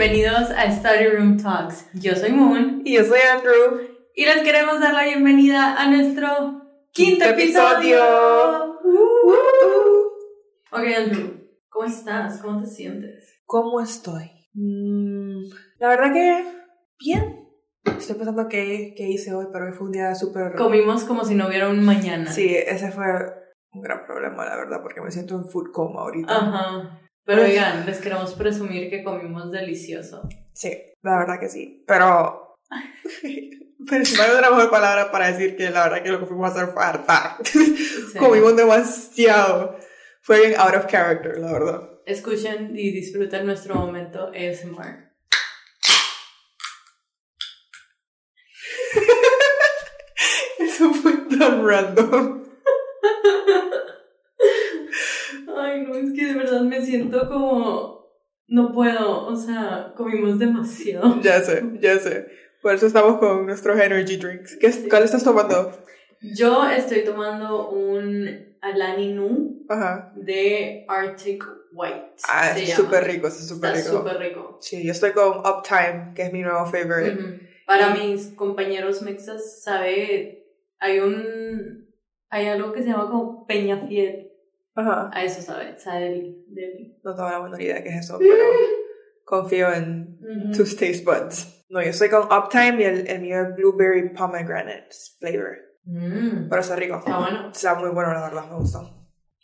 [0.00, 1.86] bienvenidos a Study Room Talks.
[1.92, 3.82] Yo soy Moon Y yo soy Andrew.
[4.14, 7.98] y les queremos dar la bienvenida a nuestro quinto Quinto episodio.
[7.98, 8.80] episodio.
[10.72, 12.40] Ok, Andrew, ¿cómo estás?
[12.40, 13.42] ¿Cómo te sientes?
[13.44, 14.30] ¿Cómo estoy?
[14.54, 15.50] Mm,
[15.80, 16.46] la verdad que
[16.98, 17.46] bien.
[17.84, 20.54] Estoy pensando qué, qué hice hoy, pero hoy fue un día súper...
[20.54, 22.32] Comimos como si no hubiera un mañana.
[22.32, 23.04] Sí, ese fue
[23.72, 26.34] un gran problema, la verdad, porque me siento en food coma ahorita.
[26.34, 27.00] Ajá.
[27.24, 30.28] Pero oigan, les queremos presumir que comimos delicioso.
[30.52, 31.84] Sí, la verdad que sí.
[31.86, 32.56] Pero...
[33.88, 36.26] pero si no hay una mejor palabra para decir que la verdad que lo que
[36.26, 37.36] fuimos a hacer fue hartar.
[37.44, 38.18] Sí.
[38.18, 39.78] Comimos demasiado.
[40.22, 41.90] Fue bien out of character, la verdad.
[42.06, 45.10] Escuchen y disfruten nuestro momento ASMR.
[50.58, 52.39] Eso fue tan random.
[55.70, 58.00] Ay, no, es que de verdad me siento como...
[58.48, 61.20] No puedo, o sea, comimos demasiado.
[61.22, 62.26] Ya sé, ya sé.
[62.60, 64.56] Por eso estamos con nuestros energy drinks.
[64.56, 65.70] ¿Qué, es- ¿Cuál estás tomando?
[66.20, 68.28] Yo estoy tomando un
[68.60, 70.12] Alani Nu Ajá.
[70.16, 72.16] de Arctic White.
[72.28, 73.88] Ah, es súper rico, es súper rico.
[73.98, 74.58] súper rico.
[74.60, 77.12] Sí, yo estoy con Uptime, que es mi nuevo favorite.
[77.12, 77.38] Ujú.
[77.66, 80.44] Para mis compañeros mexas, sabe,
[80.80, 81.88] hay un,
[82.28, 84.29] hay algo que se llama como Peñafiel.
[84.74, 85.10] Ajá.
[85.12, 86.10] A eso sabe, sabe
[86.48, 88.44] del, No tengo la menor idea qué es eso, pero
[89.24, 90.52] confío en Ujú.
[90.52, 91.64] tus taste buds.
[91.70, 95.56] No, yo estoy con Uptime y el, el mío es Blueberry Pomegranate flavor.
[95.84, 96.96] Mm, Pero está rico.
[96.98, 97.50] Está bueno.
[97.52, 98.80] Está muy bueno, la verdad, me gusta.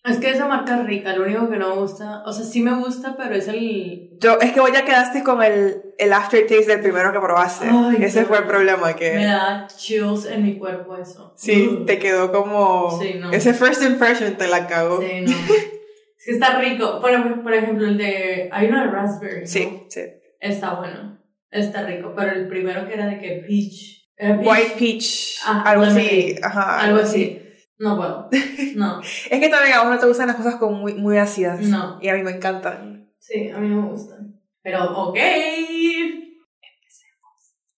[0.04, 2.62] Es que esa marca es rica, lo único que no me gusta, o sea, sí
[2.62, 4.16] me gusta, pero es el...
[4.20, 7.66] Yo, es que vos ya quedaste con el, el aftertaste del primero que probaste.
[7.70, 9.14] Ay, Ese fue el problema, que...
[9.14, 11.32] Me da chills en mi cuerpo eso.
[11.36, 12.98] Sí, te quedó como...
[13.00, 13.30] Sí, no.
[13.32, 15.00] Ese first impression te la cagó.
[15.00, 15.30] Sí, no.
[15.32, 17.00] es que está rico.
[17.00, 18.48] Por, por ejemplo, el de...
[18.52, 19.40] Hay uno de raspberry.
[19.42, 19.46] ¿no?
[19.46, 20.02] Sí, sí.
[20.40, 21.18] Está bueno.
[21.50, 22.12] Está rico.
[22.16, 24.10] Pero el primero que era de que peach.
[24.16, 24.48] Era peach.
[24.48, 26.36] White peach, Ah, algo así.
[26.42, 27.42] Ajá, Algo así.
[27.78, 28.28] No puedo.
[28.74, 29.00] No.
[29.00, 31.60] Es que también a vos no te gustan las cosas como muy, muy ácidas.
[31.60, 31.98] No.
[32.02, 33.10] Y a mí me encantan.
[33.18, 34.35] Sí, a mí me gustan.
[34.66, 35.16] Pero, ok.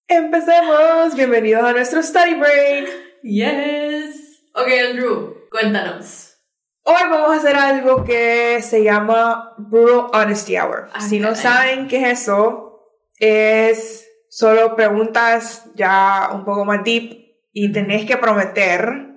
[0.08, 1.14] Empecemos.
[1.14, 2.88] Bienvenidos a nuestro study break.
[3.22, 4.42] Yes.
[4.54, 6.38] Ok, Andrew, cuéntanos.
[6.84, 10.88] Hoy vamos a hacer algo que se llama Brutal Honesty Hour.
[10.94, 12.88] Ah, si no saben qué es eso,
[13.18, 19.14] es solo preguntas ya un poco más deep y tenés que prometer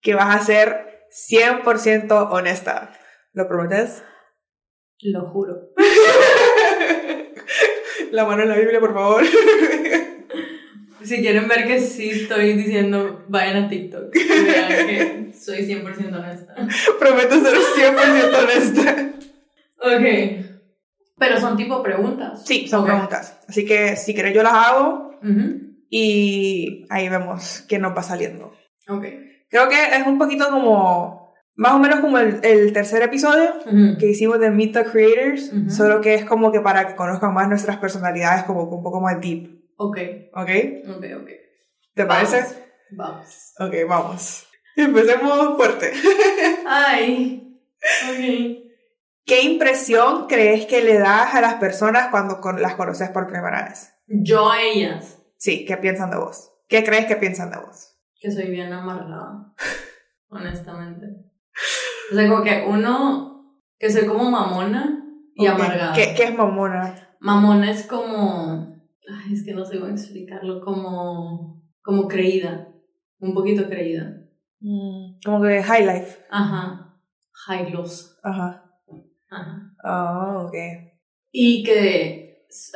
[0.00, 2.92] que vas a ser 100% honesta.
[3.32, 4.04] ¿Lo prometes?
[5.00, 5.72] Lo juro.
[8.12, 9.22] La mano en la Biblia, por favor.
[11.06, 14.12] Si quieren ver que sí estoy diciendo, vayan a TikTok.
[14.12, 16.54] y vean que soy 100% honesta.
[16.98, 17.56] Prometo ser
[17.94, 19.12] 100% honesta.
[19.82, 20.46] Ok.
[21.16, 22.44] Pero son tipo preguntas.
[22.44, 23.38] Sí, son preguntas.
[23.48, 25.12] Así que si querés yo las hago
[25.88, 28.52] y ahí vemos qué nos va saliendo.
[28.88, 29.04] Ok.
[29.48, 31.25] Creo que es un poquito como,
[31.56, 33.54] más o menos como el, el tercer episodio
[33.98, 37.48] que hicimos de Meet the Creators, solo que es como que para que conozcan más
[37.48, 39.64] nuestras personalidades como un poco más deep.
[39.76, 39.98] Ok.
[40.34, 40.50] ¿Ok?
[40.96, 41.28] Ok, ok.
[41.94, 42.44] ¿Te parece?
[42.90, 43.52] Vamos.
[43.58, 44.46] Ok, vamos.
[44.76, 45.92] Empecemos fuerte.
[46.66, 47.58] Ay.
[48.08, 48.62] Ok.
[49.24, 53.64] ¿Qué impresión crees que le das a las personas cuando con- las conoces por primera
[53.68, 53.92] vez?
[54.06, 55.18] Yo a ellas.
[55.36, 56.52] Sí, ¿qué piensan de vos?
[56.68, 57.96] ¿Qué crees que piensan de vos?
[58.20, 59.52] Que soy bien amargada.
[60.28, 61.06] honestamente.
[62.12, 63.56] O sea, como que uno.
[63.78, 65.54] Que soy como mamona y Ok.
[65.54, 65.92] amargada.
[65.92, 67.16] ¿Qué, ¿Qué es mamona?
[67.20, 68.74] Mamona es como.
[69.08, 70.60] Ay, es que no sé cómo explicarlo.
[70.60, 71.62] Como.
[71.82, 72.68] Como creída.
[73.20, 74.22] Un poquito creída.
[74.60, 76.18] Mm, Como que high life.
[76.30, 76.94] Ajá.
[77.32, 78.16] Jailosa.
[78.22, 78.64] Ajá.
[79.30, 79.72] Ajá.
[79.84, 80.54] Ah, ok.
[81.32, 82.25] Y que.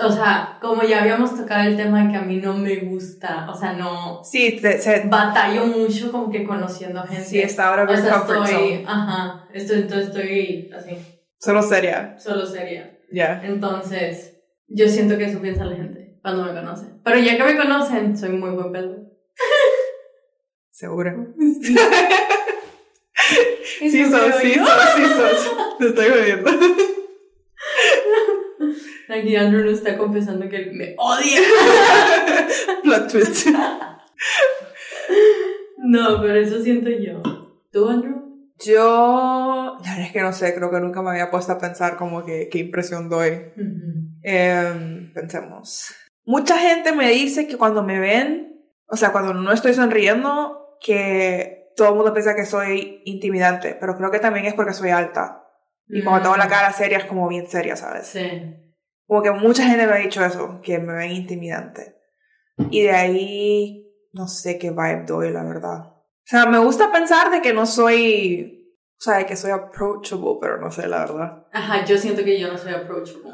[0.03, 3.49] O sea, como ya habíamos tocado el tema de que a mí no me gusta.
[3.51, 4.23] O sea, no.
[4.25, 7.25] Sí, te- se- Batallo mucho como que conociendo a gente.
[7.25, 8.55] sí, está ahora o sea, comfort estoy.
[8.71, 8.85] zone.
[8.87, 9.49] Ajá.
[9.55, 10.97] Estoy, entonces estoy así.
[11.39, 12.17] Solo seria.
[12.19, 12.99] Solo seria.
[13.13, 13.41] Ya.
[13.45, 14.37] Entonces,
[14.69, 16.87] yo siento que eso piensa la gente cuando me conoce.
[17.03, 18.97] Pero ya que me conocen, soy muy buen pedo.
[20.71, 21.27] Seguro.
[21.39, 21.71] Eso
[23.91, 25.79] Sí, sos, sí, sos, sí, sos.
[25.79, 26.51] Te estoy jodiendo.
[29.11, 31.41] Aquí Andrew nos está confesando que él me odia.
[32.83, 33.49] Plot twist.
[35.79, 37.23] No, pero eso siento yo.
[37.73, 38.21] ¿Tú, Andrew?
[38.65, 41.97] Yo, la verdad es que no sé, creo que nunca me había puesto a pensar
[41.97, 43.31] como que qué impresión doy.
[43.57, 44.11] Ujú.
[44.23, 45.95] Em, pensemos.
[46.25, 51.73] Mucha gente me dice que cuando me ven, o sea, cuando no estoy sonriendo, que
[51.75, 55.45] todo el mundo piensa que soy intimidante, pero creo que también es porque soy alta.
[55.89, 58.07] Y cuando tengo la cara seria es como bien seria, ¿sabes?
[58.07, 58.70] Sí.
[59.11, 61.97] Como que mucha gente me ha dicho eso, que me ven intimidante.
[62.71, 65.81] Y de ahí no sé qué vibe doy, la verdad.
[65.81, 70.39] O sea, me gusta pensar de que no soy, o sea, de que soy approachable,
[70.41, 71.45] pero no sé, la verdad.
[71.53, 73.33] Ajá, yo siento que yo no soy approachable.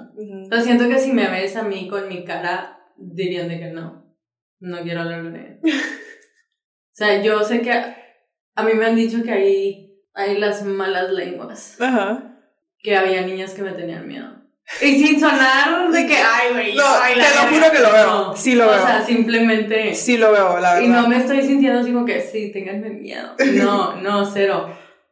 [0.50, 4.16] Yo siento que si me ves a mí con mi cara, dirían de que no.
[4.60, 5.58] No quiero hablar con ella.
[5.62, 11.10] o sea, yo sé que a mí me han dicho que hay, hay las malas
[11.10, 11.78] lenguas.
[11.78, 12.40] Ajá.
[12.78, 14.35] Que había niñas que me tenían miedo.
[14.82, 17.48] Y sin sonar de que, ay, güey, No, ay, te lo verga".
[17.50, 18.06] juro que lo veo.
[18.06, 18.36] No.
[18.36, 18.84] Sí lo o veo.
[18.86, 19.94] sea, simplemente.
[19.94, 20.80] Sí lo veo, la verdad.
[20.86, 23.34] Y no me estoy sintiendo así como que, sí, ténganme miedo.
[23.54, 24.68] No, no, cero.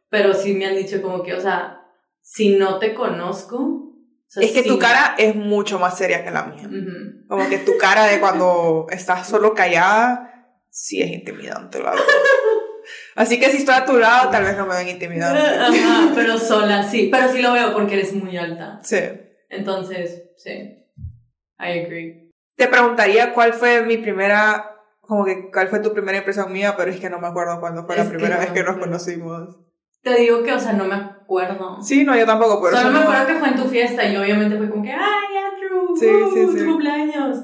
[0.09, 1.79] Pero sí me han dicho como que, o sea,
[2.21, 3.57] si no te conozco.
[3.57, 3.95] o
[4.27, 6.69] sea, Es que sí tu cara es mucho más seria que la mía.
[7.27, 12.05] Como que tu cara de cuando estás solo callada, sí es intimidante, la verdad.
[13.15, 15.39] Así que si estoy a tu lado, tal vez no me ven intimidante.
[15.39, 17.09] Ajá, pero sola, sí.
[17.11, 18.79] Pero sí lo veo porque eres muy alta.
[18.83, 18.97] Sí.
[19.55, 20.51] Entonces, sí.
[21.59, 22.31] I agree.
[22.55, 26.91] Te preguntaría cuál fue mi primera, como que cuál fue tu primera impresión mía, pero
[26.91, 29.57] es que no me acuerdo cuándo fue Es la primera no vez que nos conocimos.
[30.01, 31.81] Te digo que, o sea, no me acuerdo.
[31.81, 34.15] Sí, no, yo tampoco, pero Solo me no- acuerdo que fue en tu fiesta y
[34.17, 36.63] obviamente fue como que, ay, Andrew, Sí, uh, sí, sí.
[36.65, 37.37] tu cumpleaños.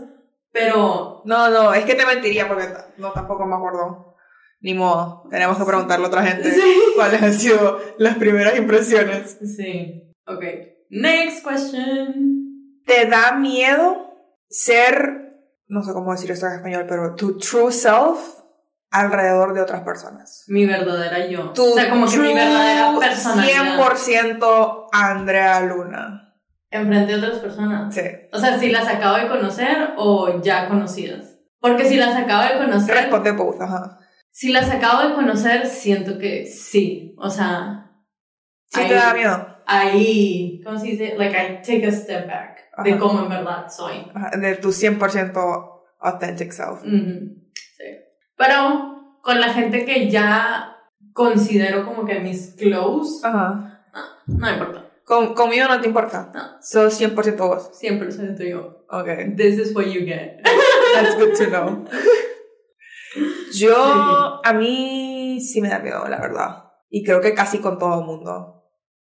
[0.51, 2.67] Pero, No, no, es que te mentiría porque
[2.97, 4.15] no tampoco me acuerdo.
[4.59, 6.61] Ni modo, tenemos que preguntarle a otra gente Sí.
[6.95, 9.37] cuáles han sido las primeras impresiones.
[9.55, 10.13] sí.
[10.27, 10.43] Ok.
[10.91, 12.83] Next question.
[12.85, 14.13] ¿Te da miedo
[14.49, 18.19] ser, no sé cómo decir esto en español, pero tu true self
[18.89, 20.43] alrededor de otras personas?
[20.47, 21.51] Mi verdadera yo.
[21.53, 23.79] Tu o sea, como que mi true verdadera personalidad.
[23.79, 26.35] 100% Andrea Luna.
[26.69, 27.95] Enfrente de otras personas.
[27.95, 28.01] Sí.
[28.33, 31.37] O sea, si las acabo de conocer o ya conocidas.
[31.61, 32.95] Porque si las acabo de conocer.
[32.95, 33.99] Responde both, ajá.
[34.31, 37.15] Si las acabo de conocer, siento que sí.
[37.17, 37.91] O sea.
[38.67, 39.50] ¿Sí te da miedo?
[39.71, 40.61] Ahí.
[40.65, 41.15] ¿Cómo se dice?
[41.17, 42.57] Like, I take a step back.
[42.83, 42.99] De Ajá.
[42.99, 44.05] cómo en verdad soy.
[44.13, 46.81] Ajá, De tu 100% authentic self.
[46.83, 47.83] Sí.
[48.35, 50.75] Pero con la gente que ya
[51.13, 53.85] considero como que mis close, Ajá.
[54.27, 54.85] no importa.
[55.05, 56.31] Con, conmigo no te importa.
[56.33, 56.41] No.
[56.61, 57.69] Sos 100% vos.
[57.73, 58.85] Siempre siento yo.
[58.89, 59.35] Ok.
[59.35, 60.41] This is what you get.
[60.93, 61.85] That's good to know.
[63.53, 66.63] Yo, a mí sí me da miedo, la verdad.
[66.89, 68.60] Y creo que casi con todo el mundo.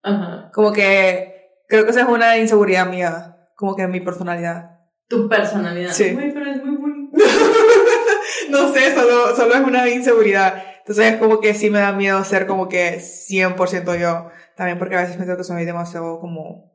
[0.07, 0.51] Ajá.
[0.53, 3.49] Como que creo que esa es una inseguridad mía.
[3.55, 4.79] Como que mi personalidad.
[5.07, 5.91] Tu personalidad.
[5.91, 6.15] Sí.
[6.15, 7.17] Uy, pero es muy bonito.
[8.49, 10.63] no sé, solo, solo es una inseguridad.
[10.79, 14.29] Entonces es como que sí me da miedo ser como que 100% yo.
[14.55, 16.71] También porque a veces me siento que soy demasiado como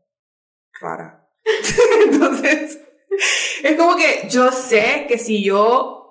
[0.80, 1.26] rara.
[2.06, 2.80] Entonces,
[3.62, 6.02] es como que yo sé que si yo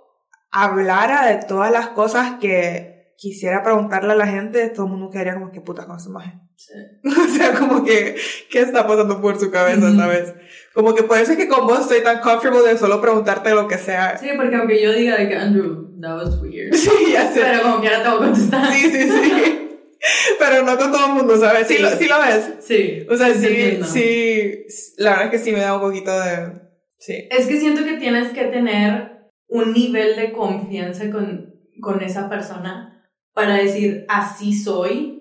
[0.52, 2.91] hablara de todas las cosas que
[3.22, 6.42] quisiera preguntarle a la gente, todo el mundo quedaría como que puta con esa imagen.
[6.56, 6.74] Sí.
[7.06, 8.16] O sea, como que,
[8.50, 10.34] ¿qué está pasando por su cabeza, sabes?
[10.74, 13.68] Como que por eso es que con vos estoy tan comfortable de solo preguntarte lo
[13.68, 14.18] que sea.
[14.18, 16.74] Sí, porque aunque yo diga de que Andrew, that was weird.
[16.74, 17.42] Sí, ya sé.
[17.42, 18.74] Pero como quiera te voy a contestar.
[18.74, 19.68] Sí, sí, sí.
[20.40, 21.68] Pero no con todo el mundo, ¿sabes?
[21.68, 21.82] Sí, Sí.
[21.84, 22.54] lo, sí lo ves.
[22.62, 23.06] Sí.
[23.08, 23.86] O sea, sí, entiendo.
[23.86, 24.66] sí.
[24.98, 26.54] La verdad es que sí me da un poquito de.
[26.98, 27.28] Sí.
[27.30, 32.91] Es que siento que tienes que tener un nivel de confianza con, con esa persona
[33.34, 35.18] para decir, así soy.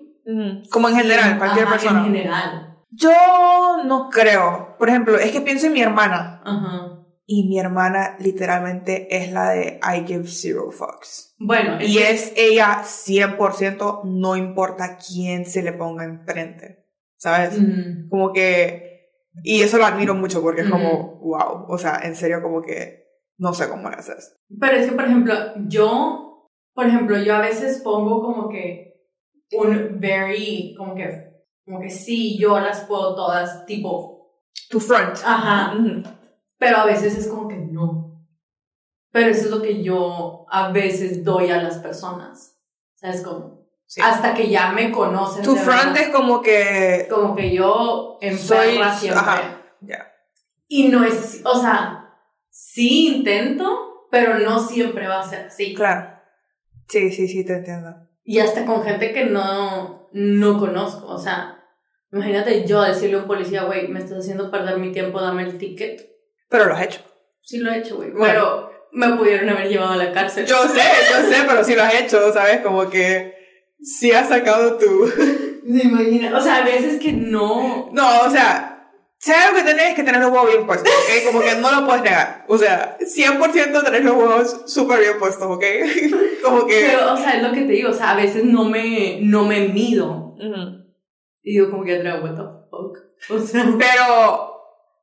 [0.71, 1.99] Como en general, cualquier Ajá, persona.
[1.99, 2.77] En general.
[2.91, 4.75] Yo no creo.
[4.77, 6.41] Por ejemplo, es que pienso en mi hermana.
[6.43, 6.97] Ajá.
[7.25, 11.35] Y mi hermana literalmente es la de I give zero fucks.
[11.39, 16.85] Bueno, Y es ella 100%, no importa quién se le ponga enfrente.
[17.15, 17.57] ¿Sabes?
[18.09, 18.89] Como que.
[19.43, 21.65] Y eso lo admiro mucho porque es como, wow.
[21.69, 23.01] O sea, en serio, como que
[23.37, 24.35] no sé cómo lo haces.
[24.59, 25.33] Pero es que, por ejemplo,
[25.67, 26.20] yo,
[26.73, 29.01] por ejemplo, yo a veces pongo como que
[29.53, 31.31] un very, como que,
[31.65, 35.17] como que sí, yo las puedo todas, tipo, Tu front.
[35.25, 35.75] ajá,
[36.57, 37.99] pero a veces es como que no.
[39.11, 42.57] Pero eso es lo que yo a veces doy a las personas.
[42.95, 43.67] ¿Sabes cómo?
[43.85, 43.99] Sí.
[44.01, 45.43] Hasta que ya me conocen.
[45.43, 47.07] Tu front es como que.
[47.09, 49.19] Como que yo Soy- siempre.
[49.19, 49.61] ajá.
[49.81, 50.07] Ya.
[50.69, 52.15] Y no es, o sea,
[52.49, 55.73] sí intento, pero no siempre va a ser así.
[55.73, 56.20] Claro.
[56.91, 57.95] Sí, sí, sí, te entiendo.
[58.25, 61.07] Y hasta con gente que no, no conozco.
[61.07, 61.63] O sea,
[62.11, 65.57] imagínate yo decirle a un policía, güey, me estás haciendo perder mi tiempo, dame el
[65.57, 66.05] ticket.
[66.49, 66.99] Pero lo has hecho.
[67.41, 68.11] Sí lo he hecho, güey.
[68.11, 68.25] Bueno.
[68.25, 70.45] Pero me pudieron haber llevado a la cárcel.
[70.45, 72.59] Yo sé, yo sé, pero sí lo has hecho, ¿sabes?
[72.59, 73.35] Como que
[73.81, 75.07] sí has sacado tu...
[75.07, 76.37] ¿Se imagina?
[76.37, 77.89] O sea, a veces que no...
[77.93, 78.70] No, o sea,
[79.27, 81.25] hay algo que tenés que tener los huevos bien puestos, ¿ok?
[81.27, 82.45] Como que no lo puedes negar.
[82.47, 85.63] O sea, 100% tenés los huevos súper bien puestos, ¿ok?
[86.43, 86.87] Como que...
[86.87, 87.91] Pero, o sea, es lo que te digo.
[87.91, 90.35] O sea, a veces no me, no me mido.
[90.39, 90.81] Ujú.
[91.43, 92.97] Y digo como que, Andrea, what the fuck?
[93.29, 93.63] O sea...
[93.77, 94.51] Pero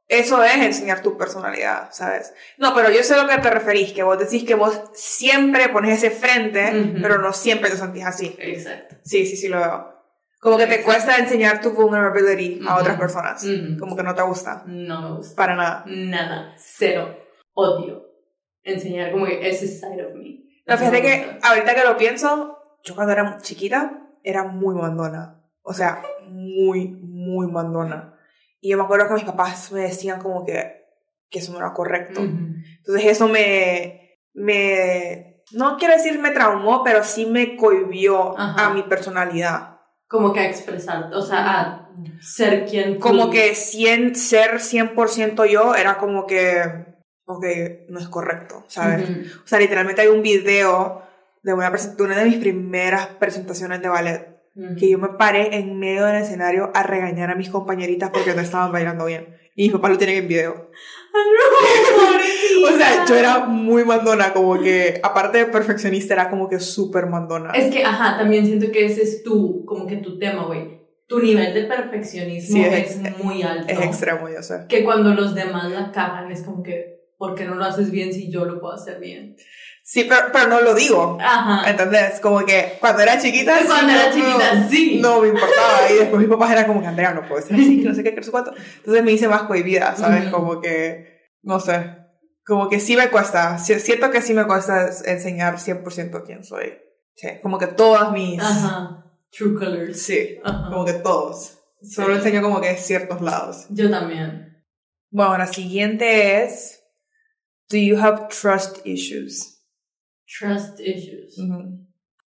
[0.08, 2.32] eso es enseñar tu personalidad, ¿sabes?
[2.56, 5.98] No, pero yo sé lo que te referís, que vos decís que vos siempre pones
[5.98, 8.34] ese frente, pero no siempre te sentís así.
[8.38, 8.96] Exacto.
[9.04, 9.98] Sí, sí, sí lo veo.
[10.40, 13.45] Como que te cuesta enseñar tu vulnerability a otras personas.
[13.78, 14.62] Como que no te gusta.
[14.66, 15.37] No me gusta.
[15.37, 15.85] Para nada.
[15.87, 16.54] Nada.
[16.57, 17.16] Cero.
[17.54, 18.07] Odio.
[18.62, 20.45] Enseñar como que ese side of me.
[20.66, 25.42] No, fíjate que ahorita que lo pienso, yo cuando era chiquita era muy mandona.
[25.62, 28.14] O sea, muy, muy mandona.
[28.61, 30.85] Y yo me acuerdo que mis papás me decían como que,
[31.30, 32.21] que eso no era correcto.
[32.21, 38.83] Entonces eso me, me, no quiero decir me traumó, pero sí me cohibió a mi
[38.83, 39.77] personalidad.
[40.08, 45.74] Como que a expresar, o sea, a ser quien Como que cien, ser 100% yo
[45.74, 46.62] era como que,
[47.26, 47.44] ok,
[47.88, 49.08] no es correcto, ¿sabes?
[49.44, 51.02] O sea, literalmente hay un video
[51.42, 54.38] de una, de una de mis primeras presentaciones de ballet
[54.76, 58.40] que yo me paré en medio del escenario a regañar a mis compañeritas porque no
[58.40, 59.36] estaban bailando bien.
[59.54, 60.70] Y mis papás lo tienen en video.
[62.64, 67.06] O sea, yo era muy mandona, como que, aparte de perfeccionista, era como que súper
[67.06, 67.52] mandona.
[67.52, 70.78] Es que, ajá, también siento que ese es tu, como que tu tema, güey.
[71.06, 73.72] Tu nivel de perfeccionismo es, muy alto.
[73.72, 74.66] Es extremo, yo sé.
[74.68, 78.12] Que cuando los demás la cagan, es como que, ¿por qué no lo haces bien
[78.12, 79.37] si yo lo puedo hacer bien?
[79.90, 81.16] Sí, pero, pero no lo digo.
[81.18, 81.71] Ajá.
[81.71, 82.21] ¿Entendés?
[82.21, 83.59] Como que cuando era chiquita.
[83.66, 84.99] Cuando era chiquita, sí.
[85.00, 85.90] No me importaba.
[85.90, 88.02] Y después mis papás eran como que Andrea no puede ser así, que no sé
[88.02, 88.52] qué, que no sé cuánto.
[88.54, 90.30] Entonces me hice más cohibida, ¿sabes?
[90.30, 91.30] Como que.
[91.40, 91.97] No sé.
[92.45, 93.57] Como que sí me cuesta.
[93.57, 96.75] Siento que sí me cuesta enseñar 100% quién soy.
[97.14, 97.28] Sí.
[97.42, 98.42] Como que todas mis.
[98.42, 99.07] Ajá.
[99.30, 100.02] True colors.
[100.02, 100.38] Sí.
[100.45, 101.61] Como que todos.
[101.80, 103.64] Solo enseño como que ciertos lados.
[103.71, 104.66] Yo también.
[105.11, 106.83] Bueno, la siguiente es.
[107.71, 109.57] Do you have trust issues?
[110.28, 111.37] Trust issues.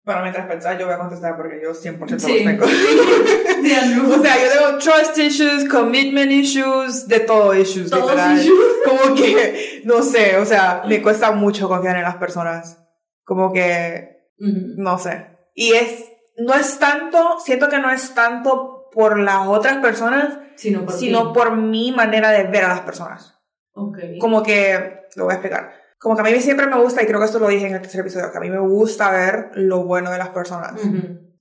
[0.05, 2.65] Bueno, mientras pensás, yo voy a contestar porque yo 100% los tengo.
[4.15, 8.41] o sea, yo tengo trust issues, commitment issues, de todo issues, literal.
[8.85, 12.81] Como que, no sé, o sea, me cuesta mucho confiar en las personas.
[13.23, 15.27] Como que, no sé.
[15.53, 16.05] Y es,
[16.37, 21.33] no es tanto, siento que no es tanto por las otras personas, sino por, sino
[21.33, 23.35] por mi manera de ver a las personas.
[23.73, 24.17] Okay.
[24.17, 27.19] Como que, lo voy a explicar como que a mí siempre me gusta, y creo
[27.19, 29.83] que esto lo dije en el tercer episodio, que a mí me gusta ver lo
[29.83, 30.81] bueno de las personas.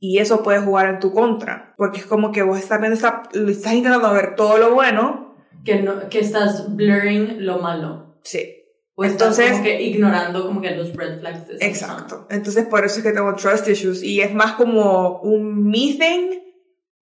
[0.01, 3.23] Y eso puede jugar en tu contra, porque es como que vos estás viendo, está,
[3.33, 5.37] estás intentando ver todo lo bueno.
[5.65, 8.19] Que, no, que estás blurring lo malo.
[8.23, 8.55] Sí.
[8.95, 12.27] O Entonces, como que ignorando como que los red flags de Exacto.
[12.31, 16.41] Entonces por eso es que tengo trust issues y es más como un me thing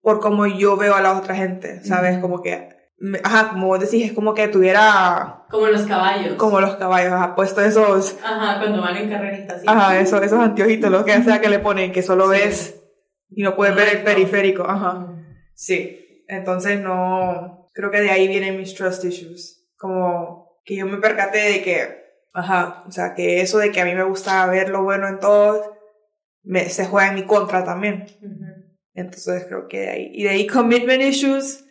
[0.01, 2.19] por como yo veo a la otra gente, ¿sabes?
[2.19, 2.76] Como que
[3.23, 5.45] Ajá, como vos decís, es como que tuviera...
[5.49, 6.33] Como los caballos.
[6.33, 8.17] Como los caballos, ajá, puesto esos...
[8.23, 9.61] Ajá, cuando van en carreritas.
[9.67, 12.81] Ajá, eso, esos anteojitos, lo que sea que le ponen, que solo ves
[13.29, 15.13] y no puedes ver el periférico, ajá.
[15.53, 17.69] Sí, entonces no...
[17.73, 19.69] Creo que de ahí vienen mis trust issues.
[19.77, 23.85] Como que yo me percaté de que, ajá, o sea, que eso de que a
[23.85, 25.63] mí me gusta ver lo bueno en todos,
[26.41, 28.07] me, se juega en mi contra también.
[28.95, 30.11] Entonces creo que de ahí...
[30.15, 31.63] Y de ahí commitment issues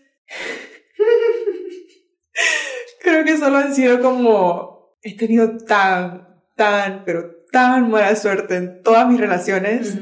[3.02, 8.82] Creo que solo han sido como, he tenido tan, tan, pero tan mala suerte en
[8.82, 9.98] todas mis relaciones,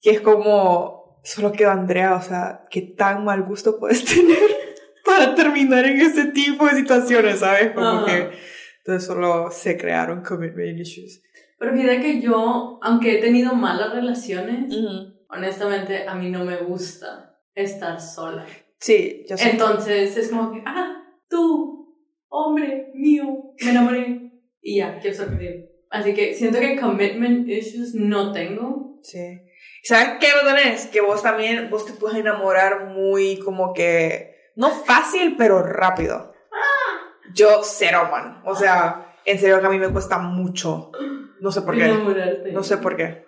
[0.00, 4.56] que es como, solo quedó Andrea, o sea, qué tan mal gusto puedes tener
[5.04, 7.72] para terminar en ese tipo de situaciones, ¿sabes?
[7.72, 8.30] Como que,
[8.78, 11.22] entonces solo se crearon commitment issues.
[11.58, 14.74] Pero fíjate que yo, aunque he tenido malas relaciones,
[15.28, 18.44] honestamente a mí no me gusta estar sola.
[18.78, 19.50] Sí, yo sé.
[19.50, 21.96] Entonces es como que, ah, tú,
[22.28, 24.32] hombre mío, me enamoré.
[24.60, 25.64] Y ya, quiero contigo.
[25.90, 28.98] Así que siento que commitment issues no tengo.
[29.02, 29.40] Sí.
[29.82, 30.86] ¿Sabes qué lo tenés?
[30.86, 36.34] Que vos también, vos te puedes enamorar muy como que, no fácil, pero rápido.
[37.34, 38.42] Yo cero, man.
[38.44, 40.90] O sea, en serio que a mí me cuesta mucho.
[41.40, 41.86] No sé por qué.
[42.52, 43.24] No sé por qué.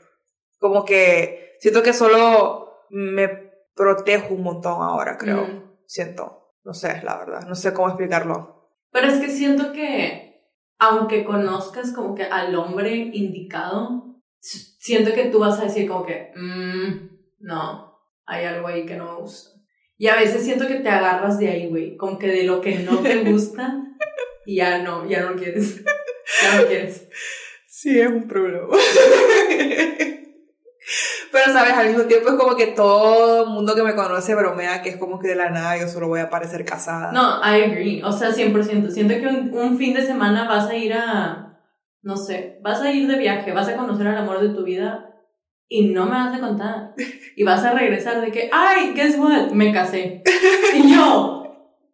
[0.59, 3.48] Como que siento que solo me
[3.79, 5.47] protejo un montón ahora, creo.
[5.47, 5.63] Mm.
[5.87, 6.57] Siento.
[6.65, 7.47] No sé, la verdad.
[7.49, 8.73] No sé cómo explicarlo.
[8.91, 10.43] Pero es que siento que,
[10.79, 16.33] aunque conozcas como que al hombre indicado, siento que tú vas a decir como que,
[16.35, 17.09] mmm,
[17.41, 19.59] no, hay algo ahí que no me gusta.
[19.97, 22.81] Y a veces siento que te agarras de ahí, güey, como que de lo que
[22.81, 23.85] no te gusta
[24.45, 25.85] y ya no, ya no quieres.
[26.43, 27.09] Ya no quieres.
[27.67, 28.69] Sí, es un problema.
[31.33, 31.73] Pero, ¿sabes?
[31.73, 34.97] Al mismo tiempo es como que todo el mundo que me conoce bromea que es
[34.97, 37.13] como que de la nada yo solo voy a parecer casada.
[37.13, 38.03] No, I agree.
[38.03, 38.91] O sea, 100%.
[38.91, 41.61] Siento que un, un fin de semana vas a ir a,
[42.03, 45.09] no sé, vas a ir de viaje, vas a conocer al amor de tu vida
[45.69, 46.95] y no me vas a contar.
[47.37, 50.23] Y vas a regresar de que, ay, guess what, me casé.
[50.75, 51.45] Y yo,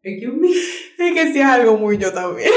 [0.02, 0.48] excuse me.
[0.48, 2.48] Es que sí es algo muy yo también.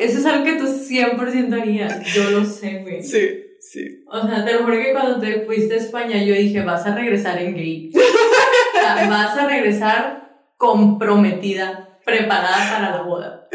[0.00, 2.04] Eso es algo que tú 100% harías.
[2.12, 3.02] Yo lo sé, güey.
[3.02, 4.04] Sí, sí.
[4.08, 6.94] O sea, te lo juro que cuando te fuiste a España yo dije, vas a
[6.94, 7.92] regresar en gay.
[9.08, 13.48] vas a regresar comprometida, preparada para la boda.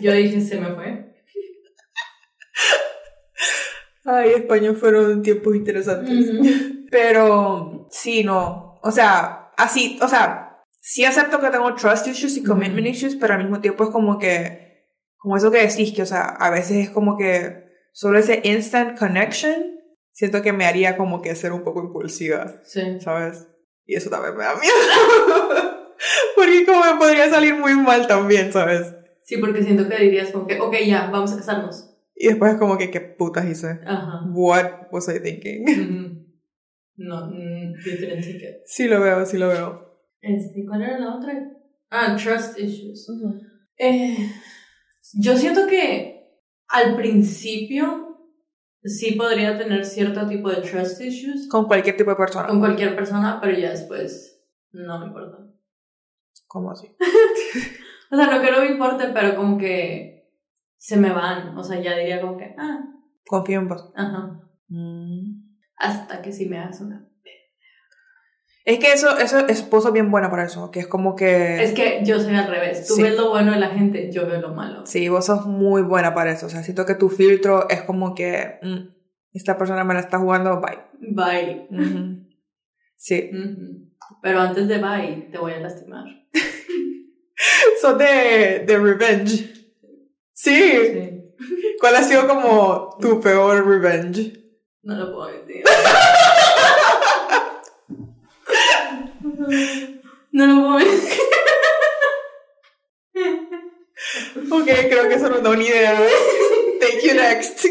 [0.00, 1.14] Yo dije, se me fue.
[4.04, 6.30] Ay, España fueron tiempos interesantes.
[6.90, 8.78] Pero, sí, no.
[8.82, 13.34] O sea, así, o sea, sí acepto que tengo trust issues y commitment issues, pero
[13.34, 16.76] al mismo tiempo es como que, como eso que decís, que, o sea, a veces
[16.76, 17.65] es como que
[17.96, 19.80] solo ese instant connection,
[20.12, 22.60] siento que me haría como que ser un poco impulsiva.
[22.62, 23.00] Sí.
[23.00, 23.48] ¿Sabes?
[23.86, 24.74] Y eso también me da miedo.
[26.36, 28.94] porque como me podría salir muy mal también, ¿sabes?
[29.22, 31.90] Sí, porque siento que dirías como que, ok, ya, vamos a casarnos.
[32.14, 33.80] Y después es como que, ¿qué putas hice?
[33.86, 34.20] Ajá.
[34.30, 36.22] What was I thinking?
[36.98, 38.62] No, mm, you didn't take it.
[38.64, 40.00] Sí lo veo, sí lo veo.
[40.22, 41.34] Este, ¿Cuál era la otra?
[41.90, 43.06] Ah, trust issues.
[43.76, 44.16] eh,
[45.12, 46.15] yo siento que
[46.68, 48.18] al principio
[48.82, 52.46] sí podría tener cierto tipo de trust issues Con cualquier tipo de persona.
[52.48, 55.38] con cualquier persona, pero ya después no me importa.
[56.46, 56.88] ¿Cómo así?
[58.08, 60.30] O sea, no que no me importe, pero como que
[60.76, 61.58] se me van.
[61.58, 62.78] O sea, ya diría como que, ah,
[63.26, 63.90] Confío en vos.
[63.96, 64.40] ajá.
[64.68, 65.42] Mm.
[65.76, 67.08] Hasta que sí me hagas una.
[68.66, 71.62] Es que eso, eso, esposo es bien buena para eso, que es como que...
[71.62, 72.86] Es que yo soy al revés.
[72.88, 73.02] Tú Sí.
[73.04, 74.84] ves lo bueno de la gente, yo veo lo malo.
[74.84, 78.14] Sí, vos sos muy buena para eso, o sea, siento que tu filtro es como
[78.16, 78.58] que...
[78.62, 78.88] mm,
[79.34, 80.78] esta persona me la está jugando, bye.
[81.00, 81.68] Bye.
[81.70, 82.26] Ujú.
[82.96, 83.30] Sí.
[83.32, 83.92] Ujú.
[84.20, 86.04] Pero antes de bye, te voy a lastimar.
[87.80, 89.68] Sos de, de revenge.
[90.32, 90.54] Sí.
[90.72, 91.22] Sí.
[91.78, 94.32] ¿Cuál ha sido como tu peor revenge?
[94.82, 95.62] No lo puedo decir.
[100.32, 101.22] No lo puedo decir.
[104.50, 105.96] Ok, creo que eso no da una idea.
[106.80, 107.64] Thank you next.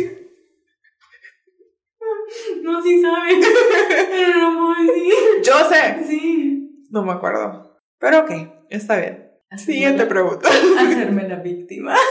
[2.63, 3.45] No, sí sabes.
[4.09, 5.13] Pero no lo puedo decir.
[5.43, 6.03] Yo sé.
[6.07, 6.85] Sí.
[6.89, 7.79] No me acuerdo.
[7.99, 8.31] Pero ok,
[8.69, 9.31] está bien.
[9.57, 10.49] Siguiente pregunta.
[10.49, 11.95] Hacerme la víctima.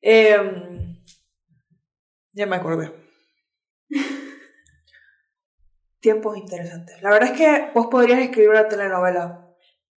[0.00, 0.96] Em,
[2.32, 2.92] ya me acordé.
[6.00, 7.02] Tiempos interesantes.
[7.02, 9.48] La verdad es que vos podrías escribir una telenovela.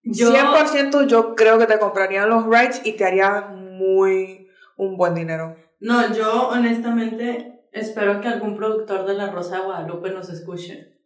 [0.02, 5.14] Yo, 100% yo creo que te comprarían los rights y te harías muy un buen
[5.14, 5.56] dinero.
[5.80, 10.98] no, yo honestamente espero que algún productor de La Rosa de Guadalupe nos escuche.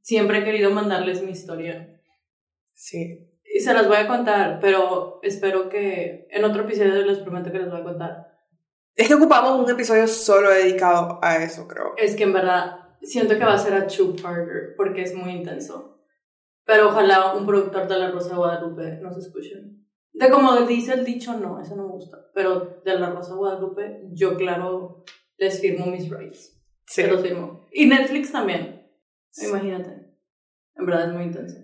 [0.00, 2.00] Siempre he querido mandarles mi historia.
[2.72, 3.26] Sí.
[3.52, 7.58] Y se las voy a contar, pero espero que en otro episodio les prometo que
[7.58, 8.30] les voy a contar.
[8.94, 11.94] Es que ocupamos un episodio solo dedicado a eso, creo.
[11.96, 16.04] Es que en verdad siento que va a ser a two-parter porque es muy intenso.
[16.64, 19.54] Pero ojalá un productor de La Rosa de Guadalupe nos escuche.
[20.12, 22.18] De como dice el dicho, no, eso no me gusta.
[22.34, 25.04] Pero de La Rosa de Guadalupe, yo claro
[25.36, 26.60] les firmo mis rights.
[26.86, 27.02] Sí.
[27.02, 27.68] Se los firmo.
[27.72, 28.86] Y Netflix también.
[29.36, 29.90] Imagínate.
[30.76, 31.58] En verdad es muy intenso.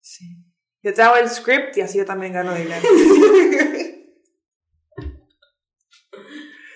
[0.00, 0.24] sí.
[0.82, 2.82] Yo te hago el script y así yo también gano dinero.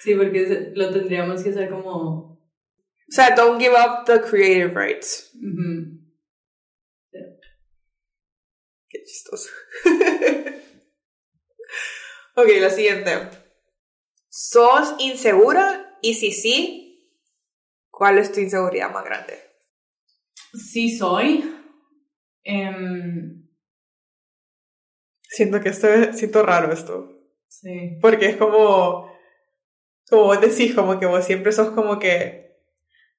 [0.01, 2.38] Sí, porque lo tendríamos que hacer como...
[3.09, 5.31] o sea, don't give up the creative rights.
[5.37, 5.99] ujú.
[8.91, 9.51] Qué chistoso.
[12.37, 13.11] ok, la siguiente.
[14.31, 15.99] ¿Sos insegura?
[16.01, 17.13] Y si sí,
[17.91, 19.39] ¿cuál es tu inseguridad más grande?
[20.55, 21.55] Sí soy.
[22.45, 23.47] Em,
[25.31, 27.13] Siento que esto es- siento raro esto.
[27.49, 27.99] sí.
[28.01, 29.13] Porque es como,
[30.09, 32.48] como vos decís, como que vos siempre sos como que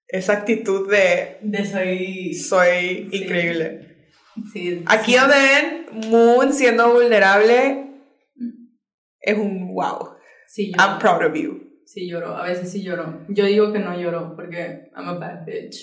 [0.10, 2.34] esa actitud de De soy...
[2.34, 3.24] soy Sí.
[3.24, 3.86] increíble.
[4.54, 7.86] Sí, Aquí donde ven Moon siendo vulnerable
[9.22, 10.16] es un wow.
[10.48, 11.00] Sí, I'm lloro.
[11.00, 11.70] proud of you.
[11.86, 13.26] Sí lloro, a veces sí lloro.
[13.30, 15.78] Yo digo que no lloro porque I'm a bad bitch.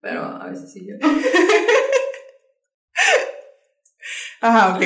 [0.00, 1.00] Pero a veces sí lloro.
[4.40, 4.82] Ajá, ok.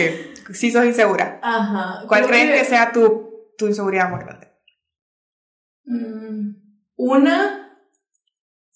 [0.54, 1.38] Sí sos insegura.
[1.42, 2.06] Ajá.
[2.08, 4.48] ¿Cuál crees que sea tu, tu inseguridad más grande?
[5.84, 6.54] Mm,
[6.96, 7.61] Una,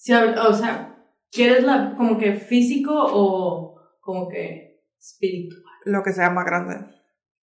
[0.07, 0.95] si o sea,
[1.33, 5.64] ¿quieres la como que físico o como que espiritual?
[5.85, 6.77] Lo que sea más grande.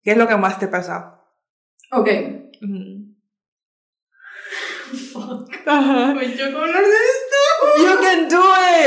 [0.02, 1.22] ¿Qué es lo que más te pesa?
[1.92, 2.08] Ok.
[2.62, 3.14] Ujú.
[5.12, 5.50] Fuck.
[6.16, 7.38] Me chocó hablar de esto.
[7.80, 8.44] You can do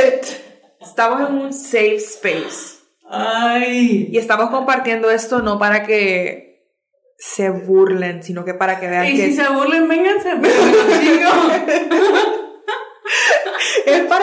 [0.07, 0.25] it.
[0.81, 2.79] Estamos en un safe space.
[3.11, 4.09] Ay.
[4.11, 6.73] Y estamos compartiendo esto no para que
[7.19, 10.99] se burlen, sino que para que vean Y que si se burlen, vénganse, pero lo
[10.99, 12.29] digo.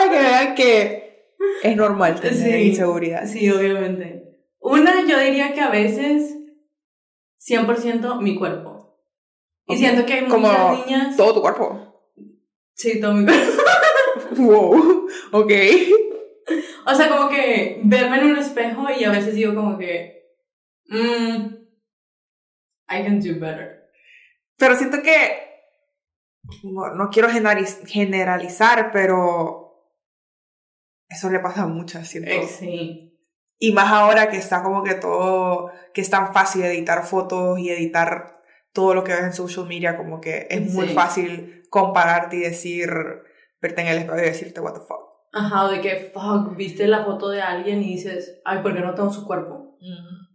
[0.06, 2.68] para que vean que es normal tener Sí.
[2.70, 3.26] inseguridad.
[3.26, 4.22] Sí, obviamente.
[4.60, 6.34] Una, yo diría que a veces
[7.38, 8.98] 100% mi cuerpo.
[9.68, 11.16] Y siento que hay muchas niñas.
[11.16, 12.10] todo tu cuerpo.
[12.74, 13.62] Sí, todo mi cuerpo.
[14.38, 15.06] Wow.
[15.32, 15.52] Ok.
[16.86, 20.24] O sea, como que verme en un espejo y a veces digo como que.
[20.88, 21.54] Mmm.
[22.88, 23.88] I can do better.
[24.56, 25.42] Pero siento que.
[26.64, 29.65] No, no quiero generaliz- generalizar, pero.
[31.08, 32.30] Eso le pasa a muchas, siento.
[32.30, 33.12] Eh, sí.
[33.58, 35.70] Y más ahora que está como que todo.
[35.94, 38.40] Que es tan fácil editar fotos y editar
[38.72, 40.94] todo lo que ves en social media, como que es muy Sí.
[40.94, 42.90] fácil compararte y decir.
[43.60, 45.00] Verte en el espejo y decirte, what the fuck.
[45.32, 48.80] Ajá, o de que, fuck, viste la foto de alguien y dices, ay, ¿por qué
[48.80, 49.78] no tengo su cuerpo?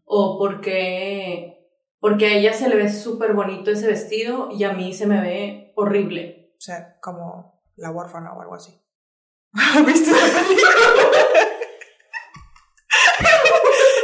[0.06, 1.58] O porque.
[2.00, 5.22] Porque a ella se le ve súper bonito ese vestido y a mí se me
[5.22, 6.52] ve horrible.
[6.58, 8.81] O sea, como la huérfana o algo así.
[9.86, 10.72] ¿Viste esa película?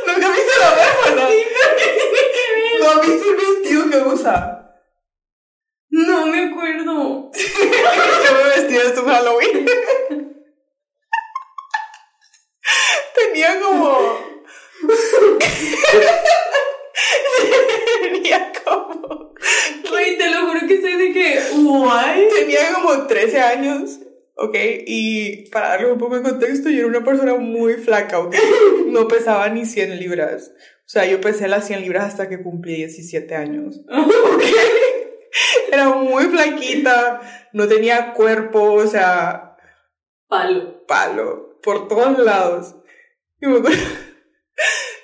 [0.07, 1.29] ¿Nunca viste la huérfana?
[2.79, 4.73] ¿No has visto el vestido que usa?
[5.89, 7.31] No me acuerdo.
[7.33, 9.65] Yo me vestí de su Halloween.
[13.15, 14.19] Tenía como...
[18.01, 19.33] Tenía como...
[19.89, 22.27] Güey, te lo juro que soy de que, ¿why?
[22.36, 23.99] Tenía como 13 años,
[24.38, 24.56] ¿ok?
[24.86, 28.36] Y para darle un poco de contexto, yo era una persona muy flaca, ¿ok?
[28.88, 30.52] No pesaba ni 100 libras.
[30.56, 34.43] O sea, yo pesé las 100 libras hasta que cumplí 17 años, ¿ok?
[35.71, 37.21] Era muy flaquita,
[37.54, 39.58] no tenía cuerpo, o sea,
[40.28, 40.86] Palo.
[40.88, 42.76] palo, por todos lados.
[43.41, 43.78] Y me acuerdo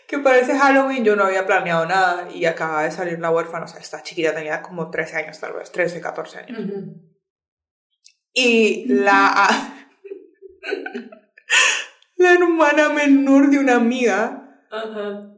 [0.08, 3.66] que para ese Halloween yo no había planeado nada y acababa de salir la huérfana,
[3.66, 6.60] o sea, esta chiquita tenía como 13 años tal vez, 13, 14 años.
[8.34, 9.48] Y la,
[12.18, 15.36] la hermana menor de una amiga, Ajá.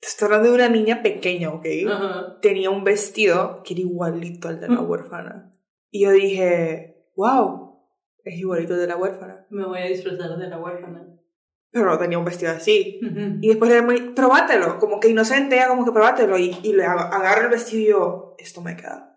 [0.00, 1.66] te estoy hablando de una niña pequeña, ¿ok?
[1.90, 2.38] Ajá.
[2.40, 5.54] Tenía un vestido que era igualito al de la huérfana.
[5.90, 7.82] Y yo dije, wow,
[8.24, 9.46] es igualito al de la huérfana.
[9.50, 11.06] Me voy a disfrazar de la huérfana.
[11.70, 12.98] Pero no tenía un vestido así.
[13.42, 16.38] Y después le dije, probátelo, como que inocente, como que probátelo.
[16.38, 19.07] Y, y le ag- agarro el vestido y yo, esto me queda.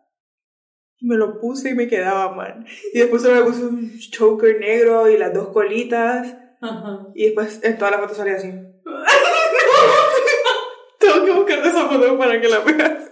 [1.02, 2.66] Me lo puse y me quedaba, man.
[2.94, 6.36] Y después se me puse un choker negro y las dos colitas.
[6.62, 7.08] Ajá.
[7.16, 8.50] Y después en todas las fotos salía así.
[11.00, 13.10] Tengo que buscar esa foto para que la veas.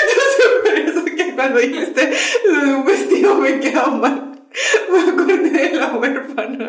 [0.00, 2.12] Entonces, por eso que cuando dijiste
[2.46, 4.24] lo de un vestido me queda mal.
[4.90, 6.68] Me acordé de la huérfana.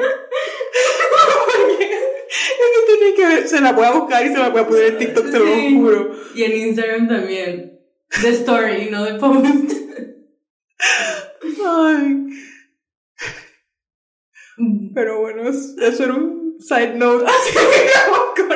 [1.56, 3.48] Porque es que tiene que ver.
[3.48, 5.46] Se la voy a buscar y se la voy a poner en TikTok, se lo
[5.46, 5.74] Sí.
[5.76, 6.12] juro.
[6.36, 7.79] Y en Instagram también.
[8.22, 9.72] De story, no de post.
[11.66, 12.16] Ay.
[14.94, 17.26] Pero bueno, es- eso era un side note.
[17.26, 17.60] Así que
[18.10, 18.50] vamos con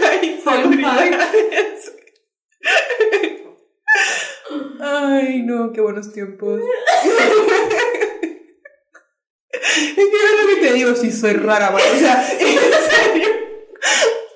[0.00, 1.92] las inseguridades.
[4.80, 6.60] Ay, no, qué buenos tiempos.
[9.52, 11.80] Es que es lo que te digo, sí soy rara, man.
[11.94, 12.58] O sea, en
[12.90, 13.28] serio.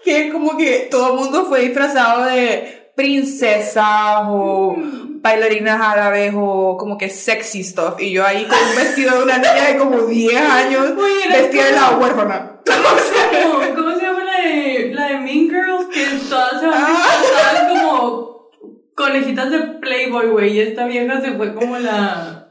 [0.05, 4.75] Que como que todo el mundo fue disfrazado de princesas o
[5.23, 8.01] bailarinas árabes o como que sexy stuff.
[8.01, 11.67] Y yo ahí con un vestido de una niña de como 10 años, Oye, vestida
[11.67, 12.61] de la huérfana.
[12.67, 15.87] ¿Cómo, cómo se llama la de, la de Mean Girls?
[15.95, 18.49] Que todas se van disfrazadas como
[18.97, 20.57] conejitas de Playboy, güey.
[20.57, 22.49] Y esta vieja se fue como la.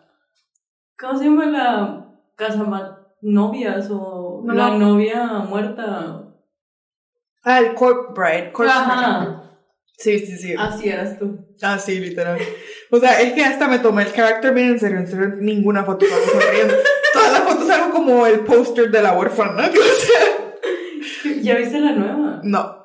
[0.98, 2.06] ¿Cómo se llama la
[2.38, 2.66] casa
[3.22, 4.54] novias o No.
[4.54, 6.24] la novia muerta?
[7.44, 8.54] Ah, el Corp Bride.
[8.54, 9.47] Corpse Bride.
[9.98, 10.54] Sí, sí, sí.
[10.58, 11.40] Así eras tú.
[11.62, 12.38] Ah, sí, literal.
[12.92, 15.00] O sea, es que hasta me tomé el character bien en serio.
[15.00, 16.76] En serio, ninguna foto salgo sonriendo.
[17.14, 19.70] Todas las fotos salgo como el póster de la huérfana.
[19.80, 22.42] O sea, ¿Ya viste la nueva?
[22.44, 22.78] no.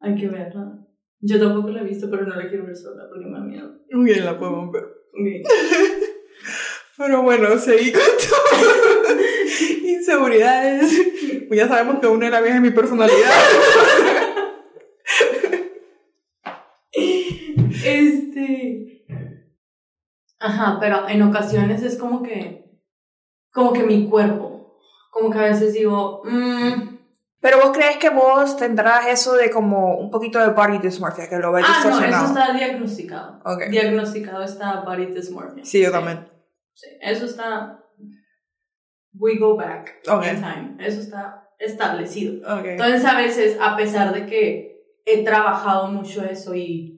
[0.00, 0.78] Hay que verla.
[1.20, 3.70] Yo tampoco la he visto, pero no la quiero ver sola porque me da miedo.
[3.90, 4.84] Muy bien, la podemos ver.
[4.84, 5.48] Ok.
[6.96, 10.92] Pero bueno, seguí con tus inseguridades.
[11.48, 13.30] Pues ya sabemos que una de las viejas es mi personalidad.
[18.44, 19.06] Este.
[20.38, 22.64] Ajá, pero en ocasiones es como que.
[23.52, 24.78] Como que mi cuerpo.
[25.10, 26.22] Como que a veces digo.
[26.24, 26.94] Mmm.
[27.40, 31.36] Pero vos crees que vos tendrás eso de como un poquito de body dysmorphia, que
[31.36, 33.42] lo ves Ah, no, eso está diagnosticado.
[33.44, 33.64] Ok.
[33.68, 35.62] Diagnosticado está body dysmorphia.
[35.62, 36.26] Sí, yo también.
[36.72, 37.84] Sí, eso está.
[39.12, 40.24] We go back Ok.
[40.24, 40.76] in time.
[40.78, 42.42] Eso está establecido.
[42.58, 42.64] Ok.
[42.64, 46.93] Entonces, a veces, a pesar de que he trabajado mucho eso y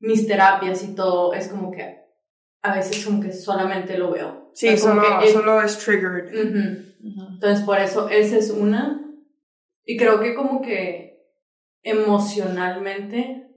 [0.00, 2.00] mis terapias y todo, es como que
[2.62, 4.50] a veces como que solamente lo veo.
[4.54, 6.34] Sí, O sea, como solo, que solo es triggered.
[7.34, 9.06] Entonces, por eso, esa es una.
[9.84, 11.26] Y creo que como que
[11.82, 13.50] emocionalmente,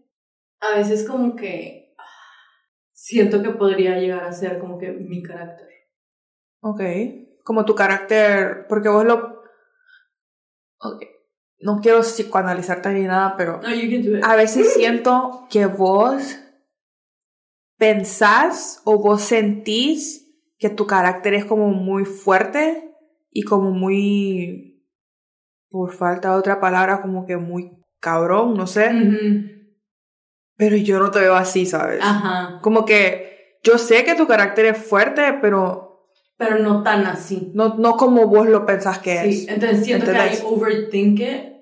[0.59, 1.95] a veces como que
[2.91, 5.67] siento que podría llegar a ser como que mi carácter.
[6.61, 6.81] Ok.
[7.43, 9.43] Como tu carácter, porque vos lo...
[10.79, 11.12] Okay.
[11.63, 14.23] No quiero psicoanalizarte ni nada, pero No, you can do it.
[14.23, 16.37] a veces siento que vos
[17.77, 20.21] pensás o vos sentís
[20.57, 22.91] que tu carácter es como muy fuerte
[23.31, 24.85] y como muy,
[25.69, 28.89] por falta de otra palabra, como que muy cabrón, no sé.
[28.89, 29.51] Ujú.
[30.55, 31.99] Pero yo no te veo así, ¿sabes?
[32.01, 32.59] Ajá.
[32.61, 37.51] Como que yo sé que tu carácter es fuerte, pero Pero no tan así.
[37.55, 39.47] no, no como vos lo pensás que Sí, es.
[39.47, 40.39] entonces siento ¿Entendés?
[40.41, 41.52] que hay overthink it,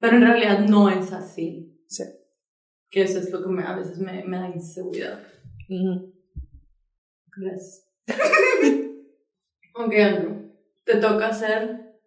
[0.00, 1.82] pero en realidad no es así.
[1.88, 2.04] Sí.
[2.90, 5.20] Que eso es lo que me- a veces me, me da inseguridad.
[5.68, 6.14] Ujú.
[7.36, 7.86] Gracias.
[9.74, 10.52] ok, Andrew.
[10.84, 12.00] Te toca ser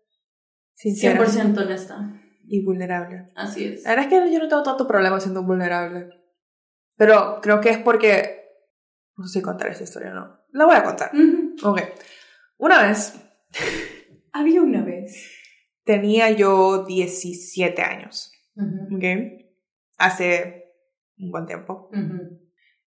[0.73, 2.19] Sincera 100% honesta.
[2.47, 3.32] y vulnerable.
[3.36, 3.84] Así es.
[3.84, 6.10] La verdad es que yo no tengo tanto problema siendo vulnerable.
[6.97, 8.39] Pero creo que es porque...
[9.17, 10.39] No sé si contar esta historia o no.
[10.51, 11.12] La voy a contar.
[11.13, 11.56] Ujú.
[11.69, 11.82] Ok.
[12.58, 13.13] Una vez
[14.34, 15.30] Había una vez.
[15.84, 18.32] Tenía yo 17 años.
[18.56, 19.04] Ujú, Ok.
[19.98, 20.74] Hace
[21.20, 21.89] un buen tiempo.
[21.94, 22.39] ujú,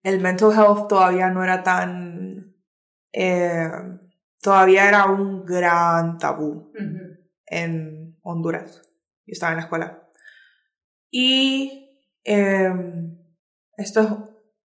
[0.02, 2.54] El mental health todavía no era tan...
[3.12, 3.70] eh,
[4.42, 6.72] todavía era un gran tabú.
[6.74, 8.82] ujú, en Honduras.
[9.26, 10.08] Yo estaba en la escuela.
[11.10, 12.72] Y eh,
[13.76, 14.30] esto,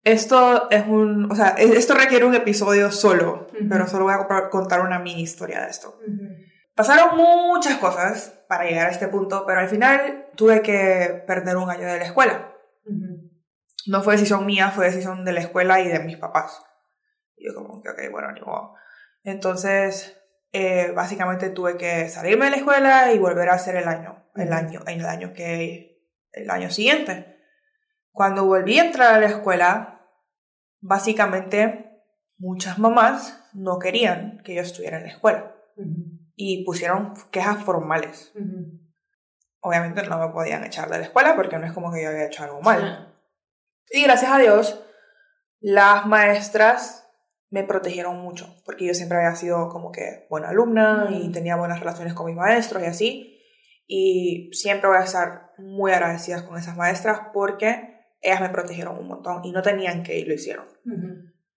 [0.04, 3.70] esto es un, o sea, e- esto requiere un episodio solo, Ujú.
[3.70, 6.00] pero solo voy a co- contar una mini historia de esto.
[6.06, 6.28] ujú.
[6.78, 11.72] Pasaron muchas cosas para llegar a este punto, pero al final tuve que perder un
[11.72, 12.54] año de la escuela.
[13.88, 16.64] No fue decisión mía, fue decisión de la escuela y de mis papás.
[17.36, 18.76] Y yo como que, ok, bueno, ni modo.
[19.24, 24.30] Entonces, eh, básicamente tuve que salirme de la escuela y volver a hacer el año,
[24.36, 26.00] el año, el año que,
[26.32, 27.40] el año siguiente.
[28.12, 30.08] Cuando volví a entrar a la escuela,
[30.82, 32.04] básicamente
[32.38, 35.56] muchas mamás no querían que yo estuviera en la escuela.
[36.40, 38.32] Y pusieron quejas formales.
[39.60, 42.28] Obviamente no me podían echar de la escuela porque no es como que yo había
[42.28, 43.14] hecho algo mal.
[43.90, 44.86] Y gracias a Dios,
[45.60, 47.10] las maestras
[47.50, 51.80] me protegieron mucho, porque yo siempre había sido como que buena alumna y tenía buenas
[51.80, 53.42] relaciones con mis maestros y así.
[53.88, 59.08] Y siempre voy a estar muy agradecida con esas maestras porque ellas me protegieron un
[59.08, 60.68] montón y no tenían que ir, lo hicieron.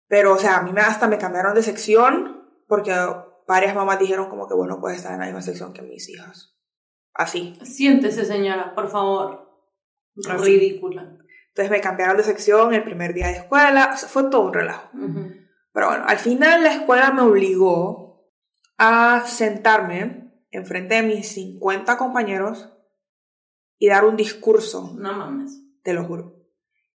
[0.07, 2.93] Pero, o sea, a mí me, hasta me cambiaron de sección porque
[3.49, 6.55] varias mamás dijeron como que, bueno, puedes estar en la misma sección que mis hijas.
[7.15, 7.57] Así.
[7.63, 9.49] Siéntese, señora, por favor.
[10.29, 10.45] Así.
[10.45, 11.17] Ridícula.
[11.47, 13.89] Entonces me cambiaron de sección el primer día de escuela.
[13.93, 14.89] O sea, fue todo un relajo.
[15.73, 18.31] Pero bueno, al final la escuela me obligó
[18.77, 22.71] a sentarme enfrente de mis 50 compañeros
[23.79, 25.59] y dar un discurso, No mames.
[25.83, 26.35] te lo juro.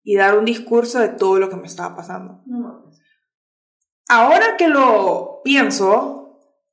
[0.05, 2.43] Y dar un discurso de todo lo que me estaba pasando.
[2.47, 3.01] No mames.
[4.09, 6.24] Ahora que lo pienso,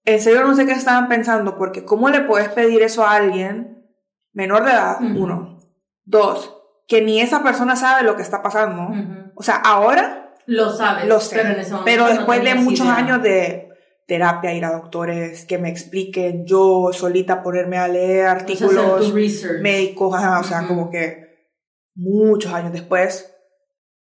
[0.05, 3.87] en serio no sé qué estaban pensando, porque ¿cómo le puedes pedir eso a alguien
[4.33, 4.97] menor de edad?
[5.01, 5.59] Uno.
[6.03, 8.89] Dos, que ni esa persona sabe lo que está pasando.
[9.35, 11.05] O sea, ahora Lo sabes.
[11.05, 11.37] Lo sé.
[11.37, 12.95] Pero, en ese momento Pero no después de muchos idea.
[12.95, 13.69] años de
[14.07, 19.13] terapia, ir a doctores, que me expliquen, yo solita ponerme a leer O sea, artículos
[19.61, 21.49] médicos, ajá, o sea, como que
[21.95, 23.33] muchos años después,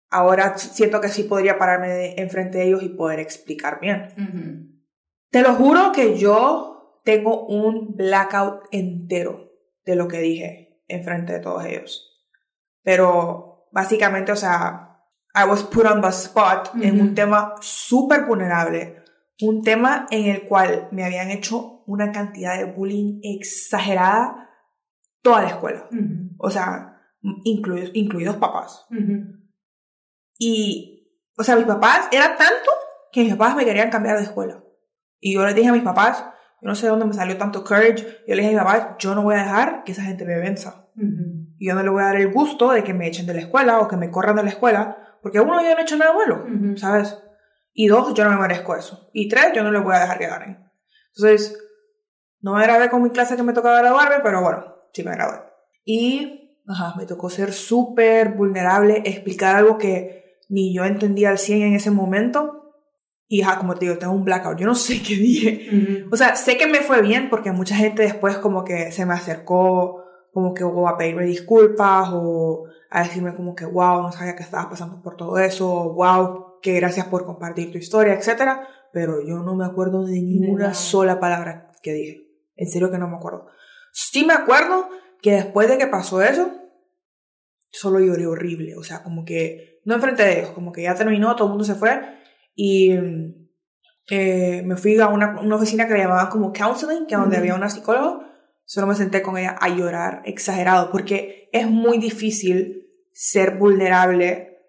[0.09, 4.72] ahora siento que sí podría pararme enfrente de ellos y poder explicar bien.
[5.33, 9.49] Te lo juro que yo tengo un blackout entero
[9.83, 12.23] de lo que dije enfrente de todos ellos.
[12.83, 14.99] Pero básicamente, o sea,
[15.33, 19.01] I was put on the spot en un tema súper vulnerable,
[19.41, 24.51] un tema en el cual me habían hecho una cantidad de bullying exagerada
[25.23, 25.89] toda la escuela.
[26.37, 27.01] O sea,
[27.43, 28.85] incluidos, incluidos papás.
[30.37, 32.69] Y, o sea, mis papás, era tanto
[33.11, 34.62] que mis papás me querían cambiar de escuela.
[35.23, 36.25] Y yo les dije a mis papás,
[36.61, 38.87] yo no sé de dónde me salió tanto courage, yo les dije a mis papás,
[38.99, 40.89] yo no voy a dejar que esa gente me venza.
[41.57, 43.39] Y yo no le voy a dar el gusto de que me echen de la
[43.39, 46.11] escuela o que me corran de la escuela, porque uno, yo no he hecho nada
[46.13, 46.77] malo, Ujú.
[46.77, 47.17] ¿sabes?
[47.71, 49.09] Y dos, yo no me merezco eso.
[49.13, 50.69] Y tres, yo no les voy a dejar que ganen.
[51.15, 51.57] Entonces,
[52.41, 55.39] no me gradué con mi clase que me tocaba graduarme, pero bueno, sí me gradué.
[55.85, 61.61] Y, ajá, me tocó ser súper vulnerable, explicar algo que ni yo entendía al 100
[61.61, 62.62] en ese momento.
[63.33, 64.59] Y, ajá, como te digo, tengo un blackout.
[64.59, 65.67] Yo no sé qué dije.
[65.71, 66.13] Ujú.
[66.13, 69.15] O sea, sé que me fue bien porque mucha gente después como que se me
[69.15, 74.35] acercó, como que o a pedirme disculpas o a decirme como que, wow, no sabía
[74.35, 78.67] que estabas pasando por todo eso, wow, que gracias por compartir tu historia, etcétera.
[78.91, 80.73] Pero yo no me acuerdo de ninguna nada.
[80.75, 82.27] sola palabra que dije.
[82.55, 83.47] En serio que no me acuerdo.
[83.91, 84.89] Sí me acuerdo
[85.23, 86.51] que después de que pasó eso,
[87.71, 88.75] solo lloré horrible.
[88.75, 91.65] O sea, como que, no enfrente de ellos, como que ya terminó, todo el mundo
[91.65, 92.21] se fue.
[92.55, 92.91] Y
[94.09, 97.37] eh, me fui a una, una, oficina que le llamaban como counseling, que es donde
[97.37, 98.29] había una psicóloga.
[98.65, 104.59] Solo me senté con ella a llorar exagerado, porque es muy difícil ser vulnerable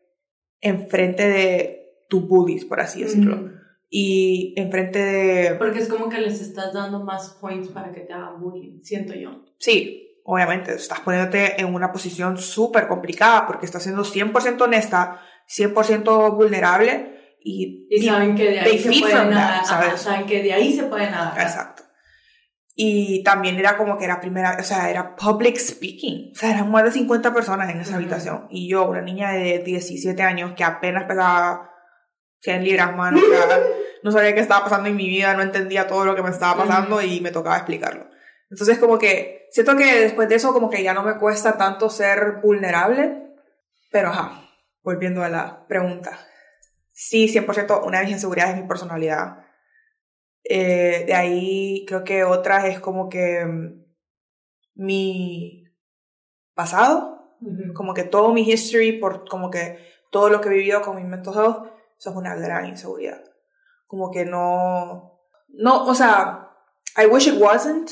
[0.61, 3.51] enfrente de tus bullies, por así decirlo.
[3.91, 5.55] Y enfrente de...
[5.55, 9.15] Porque es como que les estás dando más points para que te hagan bullying, siento
[9.15, 9.45] yo.
[9.59, 16.37] Sí, obviamente, estás poniéndote en una posición súper complicada porque estás siendo 100% honesta, 100%
[16.37, 17.14] vulnerable
[17.47, 21.11] y, y saben que de ahí se pueden nadar, saben que de ahí se pueden
[21.11, 21.39] nadar.
[21.39, 21.83] Exacto.
[22.75, 26.33] Y también era como que era primera, o sea, era public speaking.
[26.33, 28.49] O sea, eran más de 50 personas en esa habitación.
[28.51, 31.71] Y yo, una niña de 17 años que apenas pegaba
[32.41, 33.15] 100 libras, man,
[34.03, 36.65] no sabía qué estaba pasando en mi vida, no entendía todo lo que me estaba
[36.65, 38.09] pasando y me tocaba explicarlo.
[38.51, 41.91] Entonces, como que siento que después de eso, como que ya no me cuesta tanto
[41.91, 43.21] ser vulnerable.
[43.93, 44.49] Pero, ajá,
[44.83, 46.19] volviendo a la pregunta.
[46.95, 49.45] Sí, 100% una de mis inseguridades es mi personalidad.
[50.45, 53.85] Eh, de ahí creo que otra es como que mm,
[54.77, 55.65] mi
[56.55, 57.37] pasado,
[57.75, 59.79] como que todo mi history, por como que
[60.13, 63.25] todo lo que he vivido con mi mental health, eso es una gran inseguridad.
[63.89, 66.51] Como que no, no, o sea,
[66.97, 67.91] I wish it wasn't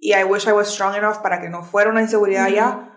[0.00, 2.87] y I wish I was strong enough para que no fuera una inseguridad ya,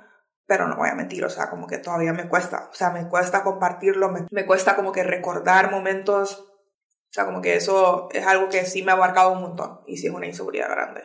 [0.52, 3.08] pero no voy a mentir, o sea, como que todavía me cuesta, o sea, me
[3.08, 6.52] cuesta compartirlo, me, me cuesta como que recordar momentos
[7.10, 9.98] o sea, como que eso es algo que sí me ha marcado un montón y
[9.98, 11.04] sí es una inseguridad grande.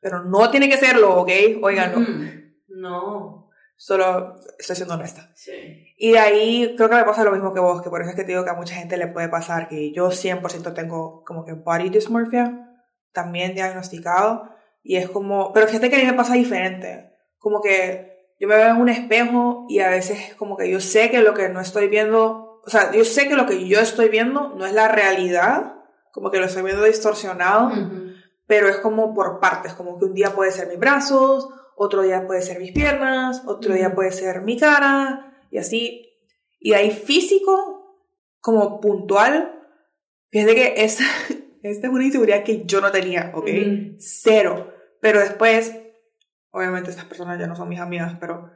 [0.00, 1.30] Pero no tiene que serlo, ¿ok?
[1.62, 2.00] Óiganlo.
[2.68, 3.50] No.
[3.76, 5.30] Solo estoy siendo honesta.
[5.34, 5.94] Sí.
[5.96, 8.16] Y de ahí creo que me pasa lo mismo que vos, que por eso es
[8.16, 11.46] que te digo que a mucha gente le puede pasar que yo 100% tengo como
[11.46, 12.78] que body dysmorphia,
[13.12, 14.50] también diagnosticado.
[14.82, 17.16] Y es como, pero fíjate que a mí me pasa diferente.
[17.38, 18.09] Como que
[18.40, 21.34] yo me veo en un espejo y a veces como que yo sé que lo
[21.34, 24.66] que no estoy viendo o sea, yo sé que lo que yo estoy viendo no
[24.66, 25.74] es la realidad,
[26.12, 27.72] como que lo estoy viendo distorsionado,
[28.46, 32.26] pero es como por partes, como que un día puede ser mis brazos, otro día
[32.26, 36.06] puede ser mis piernas, otro día puede ser mi cara, y así.
[36.58, 38.06] Y de ahí físico,
[38.40, 39.58] como puntual,
[40.30, 41.04] fíjate que esta,
[41.62, 43.48] esta es una inseguridad que yo no tenía, ¿ok?
[43.98, 44.74] Cero.
[45.00, 45.74] Pero después,
[46.50, 48.50] obviamente estas personas ya no son mis amigas, pero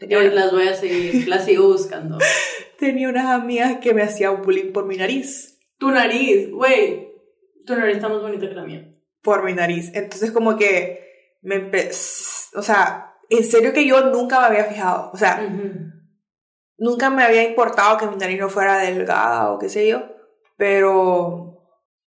[0.00, 2.18] yo las voy a seguir, las sigo buscando.
[2.78, 5.58] Tenía unas amigas que me hacían bullying por mi nariz.
[5.78, 7.12] Tu nariz, güey.
[7.64, 8.92] Tu nariz está más bonita que la mía.
[9.22, 9.90] Por mi nariz.
[9.94, 15.10] Entonces como que me empezó, o sea, en serio que yo nunca me había fijado.
[15.12, 15.46] O sea,
[16.76, 20.02] nunca me había importado que mi nariz no fuera delgada o qué sé yo.
[20.56, 21.53] Pero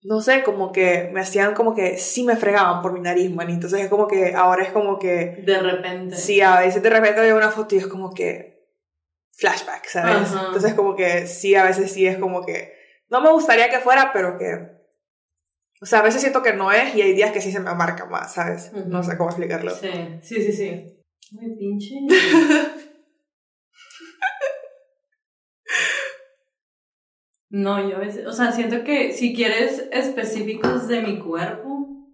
[0.04, 3.50] no sé, como que me hacían como que sí me fregaban por mi nariz, man.
[3.50, 5.42] Entonces es como que ahora es como que.
[5.44, 6.16] De repente.
[6.16, 8.52] Sí, a veces de repente veo una foto y es como que.
[9.34, 10.30] Flashback, ¿sabes?
[10.32, 12.72] Entonces como que sí, a veces sí es como que.
[13.08, 14.82] No me gustaría que fuera, pero que.
[15.80, 17.74] O sea, a veces siento que no es y hay días que sí se me
[17.74, 18.72] marca más, ¿sabes?
[18.72, 19.74] No sé cómo explicarlo.
[19.74, 19.90] Sí,
[20.22, 21.04] sí, sí, sí.
[21.32, 21.94] Muy pinche.
[27.52, 32.08] No, yo a veces, o sea, siento que si quieres específicos de mi cuerpo,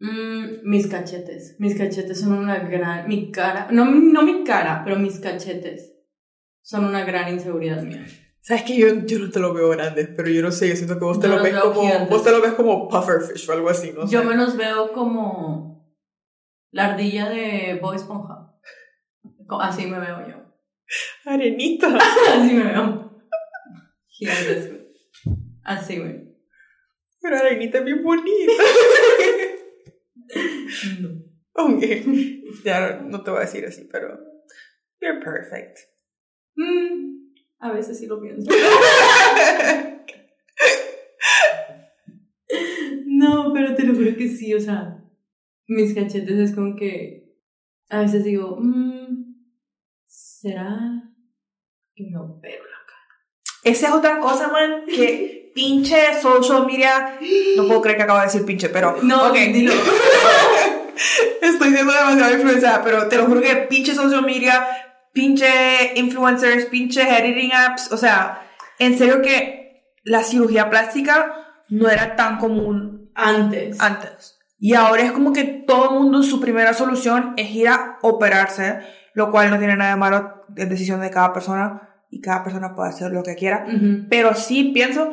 [0.00, 4.98] mmm, mis cachetes, mis cachetes son una gran, mi cara, no, no mi cara, pero
[4.98, 5.94] mis cachetes
[6.62, 8.04] son una gran inseguridad mía.
[8.40, 10.98] Sabes que yo, yo no te lo veo grande, pero yo no sé, yo siento
[10.98, 13.92] que vos te lo ves como, vos te lo ves como pufferfish o algo así,
[13.92, 15.94] no Yo me los veo como
[16.72, 18.52] la ardilla de Bob Esponja.
[19.60, 20.34] Así me veo yo.
[21.24, 21.86] Arenita.
[22.34, 23.03] así me veo.
[25.64, 26.34] Así, güey.
[27.20, 28.52] Pero Arenita es bien bonita.
[31.00, 31.08] no.
[31.54, 31.82] Ok.
[32.64, 34.18] Ya no te voy a decir así, pero.
[35.00, 35.78] You're perfect.
[36.56, 38.50] Mm, a veces sí lo pienso.
[43.06, 45.00] no, pero te lo juro que sí, o sea.
[45.66, 47.34] Mis cachetes es como que.
[47.88, 49.34] A veces digo, mmm,
[50.06, 50.78] ¿será
[51.94, 52.63] que me opero
[53.64, 57.18] esa es otra cosa, man, que pinche social media.
[57.56, 58.98] No puedo creer que acabo de decir pinche, pero.
[59.02, 59.34] No, ok.
[59.34, 59.72] Dilo.
[61.42, 64.66] Estoy siendo demasiado influenciada, pero te lo juro que pinche social media,
[65.12, 67.90] pinche influencers, pinche editing apps.
[67.90, 68.46] O sea,
[68.78, 73.80] en serio que la cirugía plástica no era tan común antes.
[73.80, 74.38] Antes.
[74.58, 78.80] Y ahora es como que todo el mundo su primera solución es ir a operarse,
[79.14, 82.74] lo cual no tiene nada de malo, es decisión de cada persona y cada persona
[82.74, 83.66] puede hacer lo que quiera,
[84.08, 85.12] pero sí pienso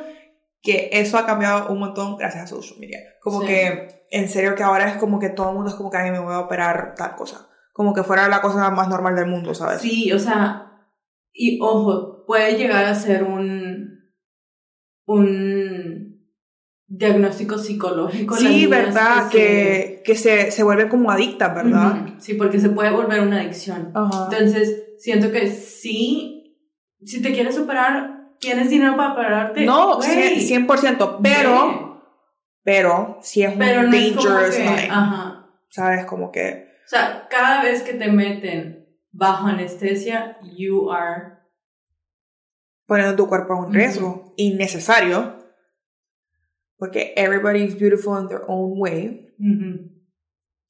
[0.61, 2.99] que eso ha cambiado un montón gracias a social media.
[3.21, 5.97] Como que, en serio, que ahora es como que todo el mundo es como que,
[5.97, 7.47] ay, me voy a operar tal cosa.
[7.73, 9.81] Como que fuera la cosa más normal del mundo, ¿sabes?
[9.81, 10.71] Sí, o sea,
[11.33, 14.01] y ojo, puede llegar a ser un,
[15.05, 16.27] un
[16.85, 18.37] diagnóstico psicológico.
[18.37, 22.05] Sí, verdad, que, que se, se vuelve como adicta, ¿verdad?
[22.19, 23.91] Sí, porque se puede volver una adicción.
[23.95, 26.40] Entonces, siento que sí,
[27.03, 29.65] si te quieres operar, tienes dinero para operarte.
[29.65, 32.03] No, 100%, pero,
[32.63, 35.47] pero, si es un dangerous Ajá.
[35.69, 36.05] ¿Sabes?
[36.05, 36.67] Como que...
[36.85, 41.39] O sea, cada vez que te meten bajo anestesia, you are...
[42.85, 45.41] Poniendo tu cuerpo en un riesgo innecesario
[46.81, 49.31] porque everybody is beautiful in their own way.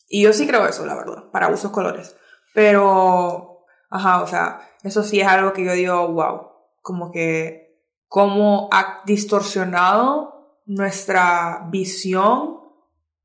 [0.09, 2.17] Y yo sí creo eso, la verdad, para usos colores.
[2.53, 6.51] Pero, ajá, o sea, eso sí es algo que yo digo, wow,
[6.82, 12.59] como que, cómo ha distorsionado nuestra visión,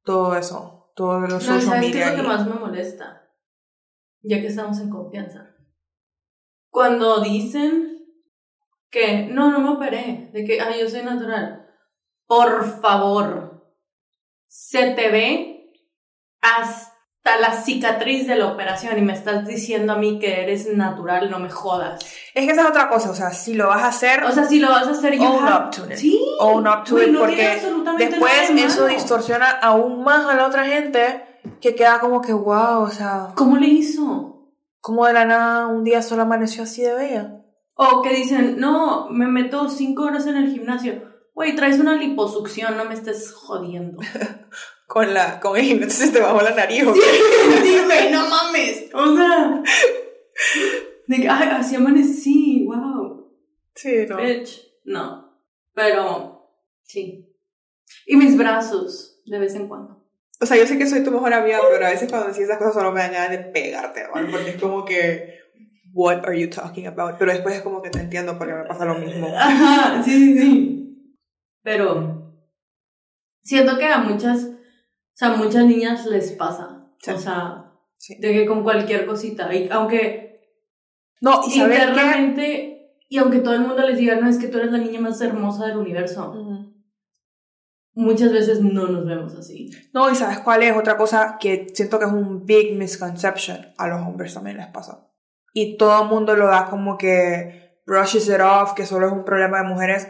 [0.05, 3.29] todo eso, todo lo social no, ¿sabes qué es lo que más me molesta?
[4.23, 5.55] Ya que estamos en confianza.
[6.71, 8.05] Cuando dicen
[8.91, 11.67] que, no, no me operé, de que, ay, yo soy natural
[12.27, 13.73] por favor,
[14.49, 15.73] se te ve
[16.41, 16.96] hasta
[17.41, 21.39] la cicatriz de la operación y me estás diciendo a mí que eres natural, no
[21.39, 22.05] me jodas.
[22.35, 24.23] Es que esa es otra cosa, o sea, si lo vas a hacer...
[24.25, 25.97] O sea, si lo vas a hacer, own up to it.
[25.97, 26.21] Sí.
[26.39, 27.61] Own up to it, porque
[27.99, 31.25] después eso distorsiona aún más a la otra gente
[31.61, 33.33] que queda como que, wow, o sea...
[33.35, 34.53] ¿Cómo le hizo?
[34.81, 37.33] Como de la nada un día solo amaneció así de bella.
[37.75, 42.79] O que dicen, no, me meto cinco horas en el gimnasio Güey, traes una liposucción,
[42.79, 43.99] no me estés jodiendo.
[44.87, 46.85] con la, con el entonces te bajó la nariz.
[46.95, 47.01] Sí,
[47.63, 48.89] sí, güey, no mames.
[48.95, 49.63] O sea,
[51.07, 53.31] de que, ay, así amanecí, wow.
[53.75, 54.17] Sí, no.
[54.17, 55.41] Bitch, no.
[55.75, 56.51] Pero,
[56.83, 57.33] sí.
[58.07, 60.05] Y mis brazos, de vez en cuando.
[60.41, 62.59] O sea, yo sé que soy tu mejor amiga, pero a veces cuando decís esas
[62.59, 64.29] cosas solo me dan ganas de pegarte, ¿vale?
[64.31, 65.39] Porque es como que,
[65.93, 67.17] what are you talking about?
[67.19, 69.29] Pero después es como que te entiendo porque me pasa lo mismo.
[69.35, 71.17] Ajá, sí, sí, sí.
[71.63, 72.35] Pero
[73.43, 74.51] siento que a muchas,
[75.17, 76.91] o sea, muchas niñas les pasa.
[77.09, 77.73] O sea,
[78.19, 80.27] de que con cualquier cosita, y aunque
[81.23, 84.73] no, y internamente, y aunque todo el mundo les diga, no, es que tú eres
[84.73, 86.35] la niña más hermosa del universo.
[87.95, 89.71] Muchas veces no nos vemos así.
[89.95, 93.73] No, y sabes cuál es otra cosa que siento que es un big misconception.
[93.79, 95.09] A los hombres también les pasa.
[95.55, 99.25] Y todo el mundo lo da como que brushes it off, que solo es un
[99.25, 100.09] problema de mujeres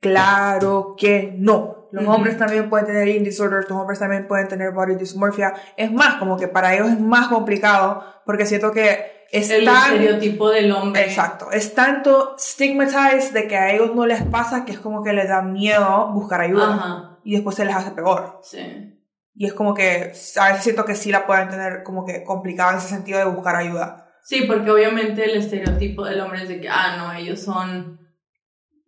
[0.00, 1.88] Claro que no.
[1.90, 5.54] Los hombres también pueden tener eating disorders, los hombres también pueden tener body dysmorphia.
[5.76, 10.50] Es más, como que para ellos es más complicado porque siento que es el estereotipo
[10.50, 11.02] del hombre.
[11.02, 11.50] Exacto.
[11.50, 15.28] Es tanto stigmatized de que a ellos no les pasa que es como que les
[15.28, 17.18] da miedo buscar ayuda.
[17.24, 18.40] Y después se les hace peor.
[18.42, 18.94] Sí.
[19.34, 22.72] Y es como que a veces siento que sí la pueden tener como que complicada
[22.72, 24.10] en ese sentido de buscar ayuda.
[24.24, 27.98] Sí, porque obviamente el estereotipo del hombre es de que, ah, no, ellos son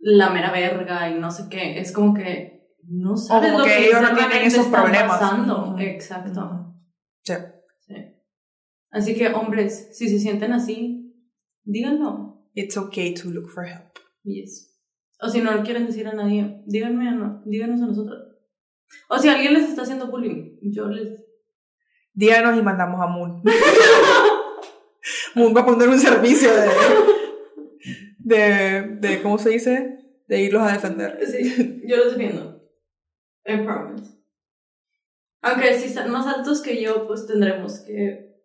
[0.01, 1.79] la mera verga y no sé qué.
[1.79, 5.19] Es como que no sabes lo que, ellos no tienen esos problemas.
[5.19, 5.77] Pasando.
[5.79, 6.75] Exacto.
[7.23, 7.35] Sí.
[7.81, 7.95] sí.
[8.91, 11.15] Así que, hombres, si se sienten así,
[11.65, 12.49] díganlo.
[12.55, 13.99] It's okay to look for help.
[14.25, 14.71] Yes.
[15.21, 18.19] O si no lo quieren decir a nadie, díganme, no, díganos a nosotros.
[19.09, 21.25] O si alguien les está haciendo bullying, yo les...
[22.13, 23.43] Díganos y mandamos a Moon.
[25.35, 26.69] Moon va a poner un servicio de
[28.31, 29.99] de, de, ¿cómo se dice?
[30.27, 31.19] De irlos a defender.
[31.27, 32.63] Sí, yo los defiendo.
[33.45, 34.21] I promise.
[35.43, 38.37] Aunque si están más altos que yo, pues tendremos que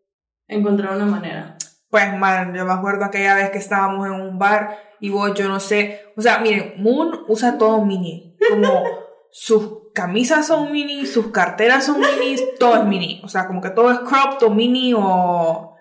[0.48, 1.58] encontrar una manera.
[1.90, 5.48] Pues, man, yo me acuerdo aquella vez que estábamos en un bar y vos, yo
[5.48, 8.84] no sé, o sea, miren, Moon usa todo mini, como
[9.32, 13.70] sus camisas son mini, sus carteras son mini, todo es mini, o sea, como que
[13.70, 15.76] todo es cropped o mini o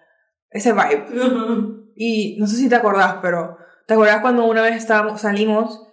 [0.51, 1.07] ese vibe.
[1.97, 3.57] Y no sé si te acordás, pero
[3.87, 5.87] ¿Te acuerdas cuando una vez estábamos, salimos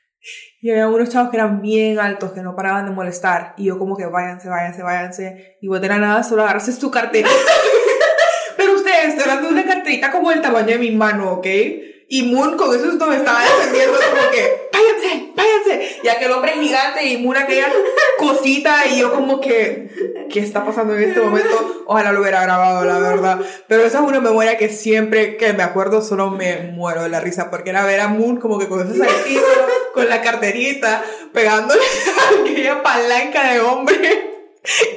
[0.60, 3.54] y había unos chavos que eran bien altos, que no paraban de molestar?
[3.56, 5.56] Y yo como que váyanse, váyanse, váyanse.
[5.62, 7.28] Y vos de la nada solo agarraste tu cartera.
[8.56, 11.46] Pero ustedes, estoy hablando de una carterita como el tamaño de mi mano, ¿ok?
[12.08, 14.63] Y Moon con eso me estaba defendiendo como que,
[15.34, 16.00] váyanse.
[16.02, 17.66] Ya que el hombre es gigante y Moon aquella
[18.18, 21.84] cosita y yo como que, ¿qué está pasando en este momento?
[21.86, 23.40] Ojalá lo hubiera grabado, la verdad.
[23.68, 27.20] Pero esa es una memoria que siempre que me acuerdo solo me muero de la
[27.20, 29.42] risa porque era ver a Moon como que con ese saltito,
[29.92, 34.30] con la carterita, pegándole a aquella palanca de hombre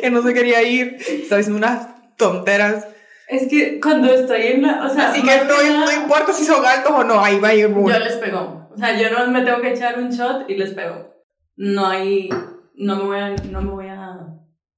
[0.01, 0.97] que no se quería ir.
[1.07, 2.85] Estaba diciendo unas tonteras.
[3.27, 4.85] Es que cuando estoy en la.
[4.85, 7.55] O sea, Así que no, no, importa si son altos o no, ahí va a
[7.55, 8.66] ir Yo les pego.
[8.77, 11.11] O sea, yo no me tengo que echar un shot y les pego.
[11.55, 12.29] no hay,
[12.75, 14.19] no me voy a, no me voy a,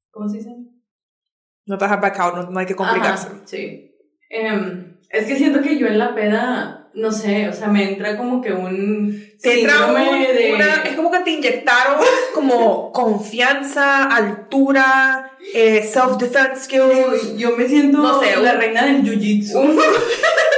[0.10, 0.56] ¿cómo se dice?
[1.66, 3.28] No te vas back out, no, hay que complicarse.
[3.44, 3.94] sí.
[4.30, 8.16] Em, es que siento que yo en la peda, no sé, o sea, me entra
[8.16, 10.56] como que un te entra de...
[10.86, 12.00] es como que te inyectaron
[12.34, 17.38] como confianza, altura, eh, self-defense skills.
[17.38, 19.82] Yo me siento no sé, la reina del jiu-jitsu.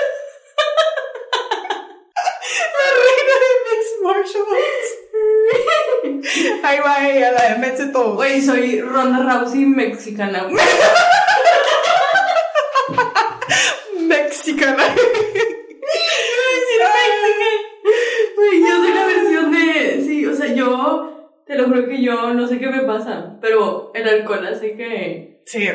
[6.72, 8.16] Ahí va ella, la defensa de todo.
[8.16, 10.48] Güey, soy Ronda Rousey mexicana.
[14.00, 14.84] mexicana.
[18.38, 20.02] Güey, yo soy la versión de.
[20.06, 21.34] Sí, o sea, yo.
[21.46, 23.38] Te lo juro que yo no sé qué me pasa.
[23.42, 25.42] Pero el alcohol así que.
[25.46, 25.68] Sí.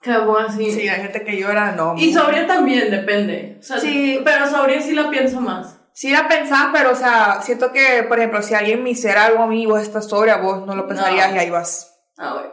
[0.00, 0.72] Acabó así.
[0.72, 1.94] Sí, hay gente que llora, no.
[1.96, 3.58] Y sobria también, depende.
[3.60, 4.20] O sea, sí.
[4.24, 8.18] Pero sobria sí la pienso más sí la pensás, pero o sea, siento que, por
[8.18, 10.86] ejemplo, si alguien me hiciera algo a mí y vos estás sobria, vos no lo
[10.86, 11.98] pensarías y ahí vas.
[12.18, 12.52] Ah, bueno.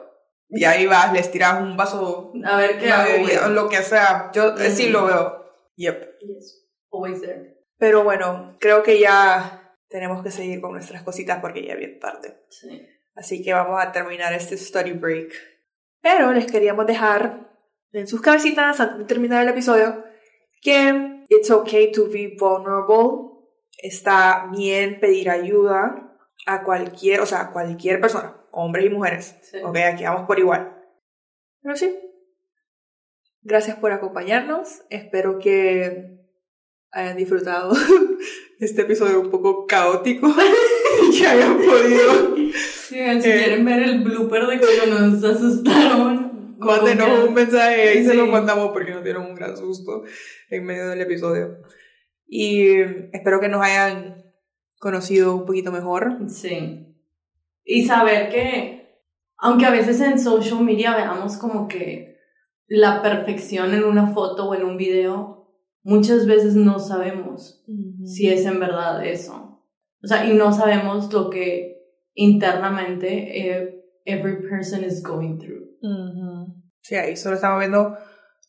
[0.49, 2.31] Y ahí vas, les tiras un vaso.
[2.45, 3.49] A ver qué hago.
[3.49, 4.31] lo que sea.
[4.33, 5.45] Yo eh, sí lo veo.
[5.75, 6.19] Yep.
[6.21, 6.69] Yes.
[6.91, 7.65] Always there.
[7.77, 11.99] Pero bueno, creo que ya tenemos que seguir con nuestras cositas porque ya es bien
[11.99, 12.45] tarde.
[12.49, 12.87] Sí.
[13.15, 15.33] Así que vamos a terminar este study break.
[16.01, 17.51] Pero les queríamos dejar
[17.91, 20.05] en sus cabecitas antes de terminar el episodio
[20.61, 23.32] que it's okay to be vulnerable
[23.77, 29.35] está bien pedir ayuda a cualquier, o sea, a cualquier persona, hombres y mujeres.
[29.63, 30.77] Ok, aquí vamos por igual.
[31.61, 31.97] Pero sí.
[33.41, 34.81] Gracias por acompañarnos.
[34.89, 36.13] Espero que
[36.91, 37.73] hayan disfrutado
[38.59, 40.33] este episodio un poco caótico
[41.09, 42.35] y que hayan podido.
[42.53, 48.13] si eh, quieren ver el blooper de cuando nos asustaron, mándenos un mensaje y se
[48.13, 50.03] lo mandamos porque nos dieron un gran susto
[50.49, 51.57] en medio del episodio.
[52.35, 52.81] Y
[53.11, 54.23] espero que nos hayan
[54.79, 56.17] conocido un poquito mejor.
[56.29, 56.97] Sí.
[57.63, 59.03] Y saber que,
[59.37, 62.17] aunque a veces en social media veamos como que
[62.65, 65.47] la perfección en una foto o en un video,
[65.83, 67.63] muchas veces no sabemos
[68.03, 69.63] si es en verdad eso.
[70.03, 71.83] O sea, y no sabemos lo que
[72.15, 75.67] internamente eh, every person is going through.
[76.81, 77.95] Sí, ahí solo estamos viendo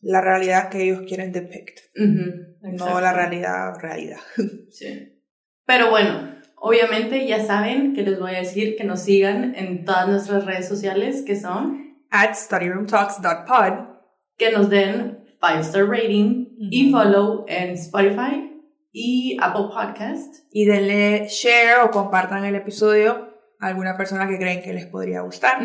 [0.04, 1.80] la realidad que ellos quieren depict.
[1.96, 4.20] no la realidad, realidad.
[4.70, 5.20] Sí.
[5.66, 10.08] Pero bueno, obviamente ya saben que les voy a decir que nos sigan en todas
[10.08, 13.94] nuestras redes sociales que son at studyroomtalks.pod
[14.36, 18.50] que nos den 5 star rating y follow en Spotify
[18.92, 20.46] y Apple Podcast.
[20.50, 23.28] Y denle share o compartan el episodio
[23.60, 25.58] a alguna persona que creen que les podría gustar.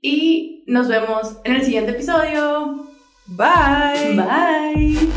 [0.00, 2.83] Y nos vemos en el siguiente episodio.
[3.26, 4.14] Bye.
[4.16, 5.10] Bye.